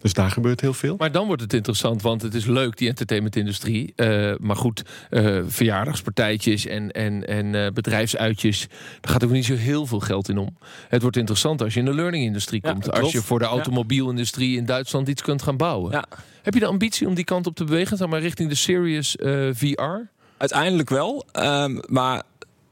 Dus 0.06 0.12
daar 0.12 0.30
gebeurt 0.30 0.60
heel 0.60 0.74
veel. 0.74 0.94
Maar 0.98 1.12
dan 1.12 1.26
wordt 1.26 1.42
het 1.42 1.52
interessant, 1.52 2.02
want 2.02 2.22
het 2.22 2.34
is 2.34 2.44
leuk, 2.44 2.76
die 2.76 2.88
entertainmentindustrie. 2.88 3.92
Uh, 3.96 4.34
maar 4.40 4.56
goed, 4.56 4.82
uh, 5.10 5.42
verjaardagspartijtjes 5.46 6.66
en, 6.66 6.90
en, 6.90 7.26
en 7.26 7.54
uh, 7.54 7.68
bedrijfsuitjes, 7.68 8.66
daar 9.00 9.12
gaat 9.12 9.24
ook 9.24 9.30
niet 9.30 9.44
zo 9.44 9.54
heel 9.54 9.86
veel 9.86 10.00
geld 10.00 10.28
in 10.28 10.38
om. 10.38 10.56
Het 10.88 11.02
wordt 11.02 11.16
interessant 11.16 11.62
als 11.62 11.74
je 11.74 11.80
in 11.80 11.86
de 11.86 11.94
learning-industrie 11.94 12.60
komt. 12.60 12.84
Ja, 12.84 12.90
als 12.90 13.12
je 13.12 13.22
voor 13.22 13.38
de 13.38 13.44
automobielindustrie 13.44 14.56
in 14.56 14.64
Duitsland 14.64 15.08
iets 15.08 15.22
kunt 15.22 15.42
gaan 15.42 15.56
bouwen. 15.56 15.92
Ja. 15.92 16.04
Heb 16.42 16.54
je 16.54 16.60
de 16.60 16.66
ambitie 16.66 17.06
om 17.06 17.14
die 17.14 17.24
kant 17.24 17.46
op 17.46 17.54
te 17.54 17.64
bewegen, 17.64 17.96
zeg 17.96 18.08
maar 18.08 18.20
richting 18.20 18.48
de 18.48 18.54
Serious 18.54 19.16
VR? 19.52 20.15
Uiteindelijk 20.36 20.88
wel, 20.88 21.24
um, 21.32 21.80
maar 21.88 22.22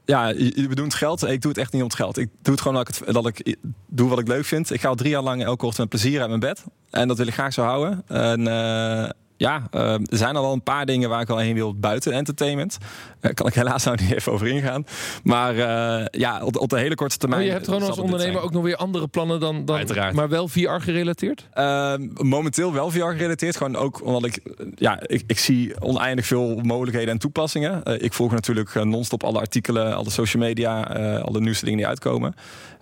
ja, 0.05 0.27
je 0.27 0.65
bedoelt 0.69 0.93
geld. 0.93 1.23
Ik 1.23 1.41
doe 1.41 1.51
het 1.51 1.59
echt 1.59 1.71
niet 1.71 1.81
om 1.81 1.87
het 1.87 1.97
geld. 1.97 2.17
Ik 2.17 2.29
doe 2.41 2.53
het 2.53 2.61
gewoon 2.61 2.83
dat 2.83 2.89
ik, 2.89 3.13
dat 3.13 3.27
ik 3.27 3.55
doe 3.87 4.09
wat 4.09 4.19
ik 4.19 4.27
leuk 4.27 4.45
vind. 4.45 4.71
Ik 4.71 4.81
ga 4.81 4.87
al 4.87 4.95
drie 4.95 5.09
jaar 5.09 5.21
lang 5.21 5.43
elke 5.43 5.65
ochtend 5.65 5.91
met 5.91 6.01
plezier 6.01 6.19
uit 6.19 6.27
mijn 6.27 6.39
bed. 6.39 6.63
En 6.89 7.07
dat 7.07 7.17
wil 7.17 7.27
ik 7.27 7.33
graag 7.33 7.53
zo 7.53 7.63
houden. 7.63 8.03
En 8.07 8.39
uh, 8.39 9.09
ja, 9.37 9.61
uh, 9.71 9.93
er 9.93 9.99
zijn 10.09 10.35
al 10.35 10.41
wel 10.41 10.53
een 10.53 10.63
paar 10.63 10.85
dingen 10.85 11.09
waar 11.09 11.21
ik 11.21 11.29
al 11.29 11.37
heen 11.37 11.53
wil 11.53 11.75
buiten 11.75 12.13
entertainment. 12.13 12.77
Daar 13.19 13.31
uh, 13.31 13.35
kan 13.35 13.47
ik 13.47 13.53
helaas 13.53 13.83
nou 13.85 13.97
niet 14.01 14.11
even 14.11 14.31
over 14.31 14.47
ingaan. 14.47 14.85
Maar 15.23 15.55
uh, 15.55 16.05
ja, 16.11 16.43
op, 16.43 16.57
op, 16.57 16.69
de 16.69 16.77
hele 16.77 16.95
korte 16.95 17.17
termijn. 17.17 17.41
Maar 17.41 17.49
je 17.49 17.55
hebt 17.55 17.67
gewoon 17.67 17.87
als 17.87 17.97
ondernemer 17.97 18.41
ook 18.41 18.51
nog 18.51 18.63
weer 18.63 18.75
andere 18.75 19.07
plannen 19.07 19.39
dan. 19.39 19.65
dan 19.65 19.75
Uiteraard. 19.75 20.13
Maar 20.13 20.29
wel 20.29 20.47
VR 20.47 20.69
gerelateerd? 20.69 21.47
Ehm, 21.53 22.07
momenteel 22.21 22.73
wel 22.73 22.91
VR 22.91 22.97
gerelateerd. 22.99 23.57
Gewoon 23.57 23.75
ook 23.75 24.05
omdat 24.05 24.25
ik. 24.25 24.39
Ja, 24.75 24.99
ik, 25.07 25.23
ik 25.27 25.39
zie 25.39 25.81
oneindig 25.81 26.25
veel 26.25 26.59
mogelijkheden 26.63 27.09
en 27.09 27.19
toepassingen. 27.19 27.81
ik 27.99 28.13
volg 28.13 28.31
natuurlijk 28.31 28.83
non-stop 28.83 29.23
alle 29.23 29.39
artikelen, 29.39 29.95
alle 29.95 30.09
social 30.09 30.43
media, 30.43 30.81
alle 31.21 31.39
nieuwste 31.39 31.65
dingen 31.65 31.79
die 31.79 31.87
uitkomen. 31.87 32.35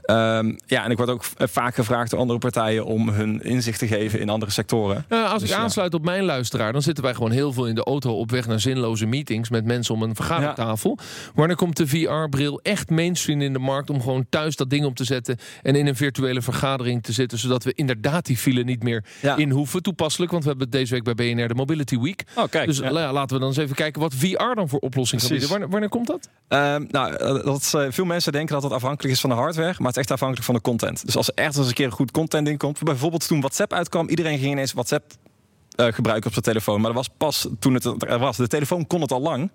Ehm, 0.03 0.53
ja, 0.65 0.83
en 0.83 0.91
ik 0.91 0.97
word 0.97 1.09
ook 1.09 1.23
vaak 1.37 1.75
gevraagd 1.75 2.09
door 2.11 2.19
andere 2.19 2.39
partijen 2.39 2.85
om 2.85 3.09
hun 3.09 3.41
inzicht 3.41 3.79
te 3.79 3.87
geven 3.87 4.19
in 4.19 4.29
andere 4.29 4.51
sectoren. 4.51 5.05
Nou, 5.09 5.23
als 5.27 5.41
Dus 5.41 5.49
ik 5.49 5.55
ja. 5.55 5.61
aansluit 5.61 5.93
op 5.93 6.03
mijn 6.05 6.23
luisteraar, 6.23 6.71
dan 6.73 6.81
zitten 6.81 7.03
wij 7.03 7.13
gewoon 7.13 7.31
heel 7.31 7.53
veel 7.53 7.67
in 7.67 7.75
de 7.75 7.83
auto 7.83 8.13
op 8.17 8.31
weg 8.31 8.47
naar 8.47 8.59
zinloze 8.59 9.05
meetings 9.05 9.49
met 9.49 9.65
mensen 9.65 9.95
om 9.95 10.03
een 10.03 10.15
vergadertafel. 10.15 10.97
Wanneer 11.35 11.55
komt 11.55 11.77
de 11.77 11.87
VR-bril 11.87 12.59
echt 12.61 12.89
mainstream 12.89 13.41
in 13.41 13.53
de 13.53 13.59
markt 13.59 13.89
om 13.89 14.01
gewoon 14.01 14.25
thuis 14.29 14.55
dat 14.55 14.69
ding 14.69 14.85
op 14.85 14.95
te 14.95 15.03
zetten 15.03 15.37
en 15.61 15.75
in 15.75 15.87
een 15.87 15.95
virtuele 15.95 16.41
vergadering 16.41 17.03
te 17.03 17.11
zitten, 17.11 17.37
zodat 17.37 17.63
we 17.63 17.73
inderdaad 17.75 18.25
die 18.25 18.37
file 18.37 18.63
niet 18.63 18.83
meer 18.83 19.03
Ja. 19.21 19.35
in 19.35 19.49
hoeven? 19.49 19.81
Toepasselijk, 19.83 20.31
want 20.31 20.43
we 20.43 20.49
hebben 20.49 20.69
deze 20.69 20.93
week 20.93 21.03
bij 21.03 21.13
BNR 21.33 21.47
de 21.47 21.55
Mobility 21.55 21.99
Week. 21.99 22.23
Oh, 22.35 22.43
kijk. 22.49 22.65
Dus 22.67 22.77
ja. 22.77 22.91
la- 22.91 23.11
laten 23.13 23.35
we 23.35 23.39
dan 23.41 23.49
eens 23.49 23.57
even 23.57 23.75
kijken 23.75 24.01
wat 24.01 24.13
VR 24.13 24.53
dan 24.55 24.69
voor 24.69 24.79
oplossing 24.79 25.21
kan 25.21 25.29
bieden. 25.29 25.49
Wanneer, 25.49 25.69
wanneer 25.69 25.89
komt 25.89 26.07
dat? 26.07 26.29
Ehm, 26.47 26.85
nou, 26.89 27.13
eh, 27.13 27.43
dat, 27.45 27.71
eh, 27.75 27.85
veel 27.89 28.05
mensen 28.05 28.31
denken 28.31 28.53
dat 28.53 28.63
het 28.63 28.71
afhankelijk 28.71 29.13
is 29.13 29.21
van 29.21 29.29
de 29.29 29.35
hardware, 29.35 29.73
maar 29.77 29.92
het 29.95 30.03
is 30.03 30.09
echt 30.09 30.21
afhankelijk 30.21 30.45
van 30.45 30.55
de 30.55 30.61
content. 30.61 31.05
Dus 31.05 31.17
als 31.17 31.27
er 31.27 31.33
echt 31.33 31.57
eens 31.57 31.67
een 31.67 31.73
keer 31.73 31.91
goed 31.91 32.11
content 32.11 32.47
in 32.47 32.57
komt, 32.57 32.83
bijvoorbeeld 32.83 33.27
toen 33.27 33.39
WhatsApp 33.39 33.73
uitkwam, 33.73 34.09
iedereen 34.09 34.39
ging 34.39 34.51
ineens 34.51 34.73
WhatsApp 34.73 35.11
eh, 35.75 35.85
gebruiken 35.85 36.27
op 36.27 36.31
zijn 36.31 36.45
telefoon. 36.45 36.81
Maar 36.81 36.93
dat 36.93 37.05
was 37.05 37.15
pas 37.17 37.47
toen 37.59 37.73
het 37.73 37.85
er 37.85 38.19
was. 38.19 38.37
De 38.37 38.47
telefoon 38.47 38.87
kon 38.87 39.01
het 39.01 39.11
al 39.11 39.21
lang. 39.21 39.51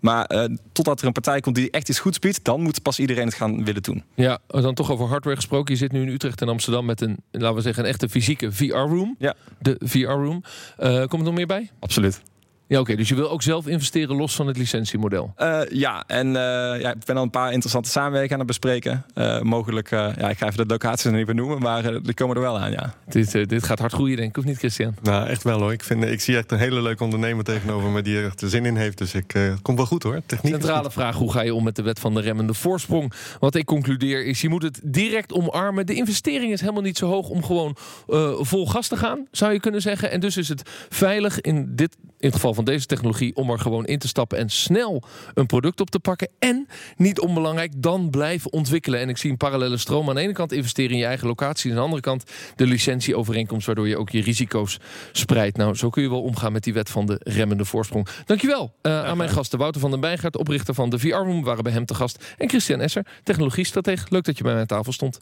Maar 0.00 0.24
eh, 0.24 0.56
totdat 0.72 1.00
er 1.00 1.06
een 1.06 1.12
partij 1.12 1.40
komt 1.40 1.54
die 1.54 1.70
echt 1.70 1.88
iets 1.88 1.98
goeds 1.98 2.18
biedt, 2.18 2.44
dan 2.44 2.60
moet 2.60 2.82
pas 2.82 2.98
iedereen 2.98 3.26
het 3.26 3.34
gaan 3.34 3.64
willen 3.64 3.82
doen. 3.82 4.04
Ja, 4.14 4.38
dan 4.46 4.74
toch 4.74 4.90
over 4.90 5.06
hardware 5.06 5.36
gesproken. 5.36 5.72
Je 5.72 5.78
zit 5.80 5.92
nu 5.92 6.02
in 6.02 6.08
Utrecht 6.08 6.40
en 6.40 6.48
Amsterdam 6.48 6.84
met 6.84 7.00
een, 7.00 7.16
laten 7.30 7.56
we 7.56 7.62
zeggen, 7.62 7.82
een 7.84 7.90
echte 7.90 8.08
fysieke 8.08 8.52
VR-room. 8.52 9.14
Ja. 9.18 9.34
De 9.58 9.76
VR-room. 9.84 10.42
Eh 10.76 10.98
komt 10.98 11.12
er 11.12 11.22
nog 11.22 11.34
meer 11.34 11.46
bij? 11.46 11.70
Absoluut. 11.78 12.22
Ja, 12.70 12.80
oké. 12.80 12.96
dus 12.96 13.08
je 13.08 13.14
wil 13.14 13.30
ook 13.30 13.42
zelf 13.42 13.66
investeren 13.66 14.16
los 14.16 14.34
van 14.34 14.46
het 14.46 14.56
licentiemodel. 14.56 15.32
Eh, 15.36 15.60
ja, 15.70 16.04
en 16.06 16.26
eh, 16.26 16.80
ja, 16.80 16.90
ik 16.90 17.04
ben 17.04 17.16
al 17.16 17.22
een 17.22 17.30
paar 17.30 17.52
interessante 17.52 17.88
samenwerkingen 17.88 18.32
aan 18.32 18.46
het 18.46 18.60
bespreken. 18.60 19.04
Eh, 19.14 19.40
mogelijk, 19.40 19.90
eh, 19.90 20.08
ja, 20.18 20.28
ik 20.28 20.38
ga 20.38 20.46
even 20.46 20.56
de 20.56 20.72
locaties 20.72 21.10
niet 21.10 21.26
benoemen, 21.26 21.58
maar 21.58 22.02
die 22.02 22.14
komen 22.14 22.36
er 22.36 22.42
wel 22.42 22.58
aan, 22.58 22.70
ja. 22.70 22.94
Dit, 23.08 23.48
dit 23.48 23.64
gaat 23.64 23.78
hard 23.78 23.92
groeien, 23.92 24.16
denk 24.16 24.28
ik. 24.28 24.36
Of 24.36 24.44
niet, 24.44 24.58
Christian? 24.58 24.94
Nou, 25.02 25.28
echt 25.28 25.42
wel 25.42 25.60
hoor. 25.60 25.72
Ik, 25.72 25.82
vind, 25.82 26.04
ik 26.04 26.20
zie 26.20 26.36
echt 26.36 26.52
een 26.52 26.58
hele 26.58 26.82
leuke 26.82 27.04
ondernemer 27.04 27.44
tegenover 27.44 27.90
me 27.90 28.02
die 28.02 28.16
er 28.16 28.24
echt 28.24 28.42
zin 28.46 28.64
in 28.66 28.76
heeft. 28.76 28.98
Dus 28.98 29.14
ik, 29.14 29.34
eh, 29.34 29.42
het 29.42 29.62
komt 29.62 29.76
wel 29.76 29.86
goed 29.86 30.02
hoor. 30.02 30.20
Techniek 30.26 30.52
Centrale 30.52 30.84
goed. 30.84 30.92
vraag, 30.92 31.16
hoe 31.16 31.32
ga 31.32 31.42
je 31.42 31.54
om 31.54 31.64
met 31.64 31.76
de 31.76 31.82
wet 31.82 32.00
van 32.00 32.14
de 32.14 32.20
remmende 32.20 32.54
voorsprong? 32.54 33.12
Wat 33.40 33.54
ik 33.54 33.64
concludeer 33.64 34.26
is, 34.26 34.40
je 34.40 34.48
moet 34.48 34.62
het 34.62 34.80
direct 34.84 35.32
omarmen. 35.32 35.86
De 35.86 35.94
investering 35.94 36.52
is 36.52 36.60
helemaal 36.60 36.82
niet 36.82 36.98
zo 36.98 37.06
hoog 37.06 37.28
om 37.28 37.44
gewoon 37.44 37.76
eh, 38.08 38.32
vol 38.38 38.66
gas 38.66 38.88
te 38.88 38.96
gaan, 38.96 39.26
zou 39.30 39.52
je 39.52 39.60
kunnen 39.60 39.82
zeggen. 39.82 40.10
En 40.10 40.20
dus 40.20 40.36
is 40.36 40.48
het 40.48 40.62
veilig 40.88 41.40
in, 41.40 41.72
dit, 41.76 41.96
in 42.20 42.26
het 42.26 42.34
geval 42.34 42.54
van 42.54 42.64
deze 42.64 42.86
technologie 42.86 43.36
om 43.36 43.50
er 43.50 43.58
gewoon 43.58 43.86
in 43.86 43.98
te 43.98 44.08
stappen 44.08 44.38
en 44.38 44.48
snel 44.48 45.02
een 45.34 45.46
product 45.46 45.80
op 45.80 45.90
te 45.90 45.98
pakken. 45.98 46.28
En, 46.38 46.68
niet 46.96 47.20
onbelangrijk, 47.20 47.72
dan 47.76 48.10
blijven 48.10 48.52
ontwikkelen. 48.52 49.00
En 49.00 49.08
ik 49.08 49.16
zie 49.16 49.30
een 49.30 49.36
parallele 49.36 49.76
stroom. 49.76 50.08
Aan 50.08 50.14
de 50.14 50.20
ene 50.20 50.32
kant 50.32 50.52
investeren 50.52 50.90
in 50.90 50.98
je 50.98 51.04
eigen 51.04 51.26
locatie. 51.26 51.64
En 51.64 51.70
aan 51.70 51.76
de 51.76 51.84
andere 51.84 52.02
kant 52.02 52.24
de 52.56 52.66
licentieovereenkomst, 52.66 53.66
waardoor 53.66 53.88
je 53.88 53.98
ook 53.98 54.10
je 54.10 54.22
risico's 54.22 54.78
spreidt. 55.12 55.56
Nou, 55.56 55.74
zo 55.74 55.90
kun 55.90 56.02
je 56.02 56.08
wel 56.08 56.22
omgaan 56.22 56.52
met 56.52 56.64
die 56.64 56.72
wet 56.72 56.90
van 56.90 57.06
de 57.06 57.20
remmende 57.22 57.64
voorsprong. 57.64 58.06
Dankjewel 58.26 58.72
uh, 58.82 59.04
aan 59.04 59.16
mijn 59.16 59.30
gasten 59.30 59.58
Wouter 59.58 59.80
van 59.80 59.90
den 59.90 60.00
Bijgaard, 60.00 60.36
oprichter 60.36 60.74
van 60.74 60.90
de 60.90 60.98
VR-room. 60.98 61.38
We 61.38 61.44
waren 61.44 61.64
bij 61.64 61.72
hem 61.72 61.86
te 61.86 61.94
gast. 61.94 62.34
En 62.38 62.48
Christian 62.48 62.80
Esser, 62.80 63.06
technologiestratege. 63.22 64.06
Leuk 64.08 64.24
dat 64.24 64.36
je 64.36 64.42
bij 64.42 64.52
mij 64.52 64.60
aan 64.60 64.66
tafel 64.66 64.92
stond. 64.92 65.20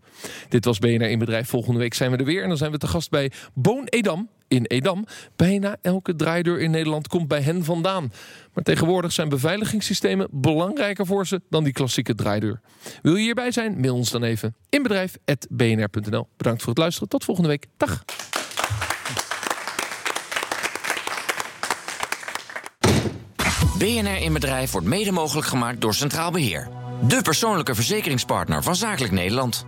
Dit 0.49 0.65
was 0.65 0.79
BNR 0.79 1.11
in 1.11 1.19
Bedrijf. 1.19 1.49
Volgende 1.49 1.79
week 1.79 1.95
zijn 1.95 2.11
we 2.11 2.17
er 2.17 2.25
weer. 2.25 2.43
En 2.43 2.49
dan 2.49 2.59
zijn 2.59 2.71
we 2.71 2.79
te 2.79 2.87
gast 2.87 3.11
bij 3.11 3.33
Boon 3.55 3.85
Edam 3.85 4.29
in 4.49 4.65
Edam. 4.65 5.07
Bijna 5.37 5.77
elke 5.83 6.17
draaideur 6.17 6.61
in 6.61 6.71
Nederland 6.71 7.09
komt 7.09 7.29
bij 7.29 7.41
hen 7.41 7.65
vandaan. 7.65 8.13
Maar 8.55 8.65
tegenwoordig 8.65 9.13
zijn 9.13 9.29
beveiligingssystemen 9.29 10.29
belangrijker 10.31 11.07
voor 11.07 11.27
ze 11.27 11.41
dan 11.51 11.65
die 11.65 11.73
klassieke 11.73 12.15
draaideur. 12.15 12.61
Wil 13.03 13.15
je 13.15 13.23
hierbij 13.23 13.51
zijn? 13.51 13.81
Mail 13.81 13.95
ons 13.95 14.11
dan 14.11 14.23
even 14.23 14.57
inbedrijf.bnr.nl. 14.69 16.29
Bedankt 16.37 16.61
voor 16.61 16.69
het 16.69 16.79
luisteren. 16.79 17.09
Tot 17.09 17.25
volgende 17.25 17.49
week. 17.49 17.67
Dag. 17.77 18.05
BNR 23.79 24.23
in 24.23 24.33
Bedrijf 24.33 24.71
wordt 24.71 24.87
mede 24.87 25.13
mogelijk 25.13 25.47
gemaakt 25.47 25.81
door 25.81 25.95
Centraal 25.95 26.31
Beheer. 26.31 26.69
De 27.09 27.23
persoonlijke 27.23 27.75
verzekeringspartner 27.75 28.63
van 28.63 28.77
Zakelijk 28.77 29.13
Nederland. 29.13 29.67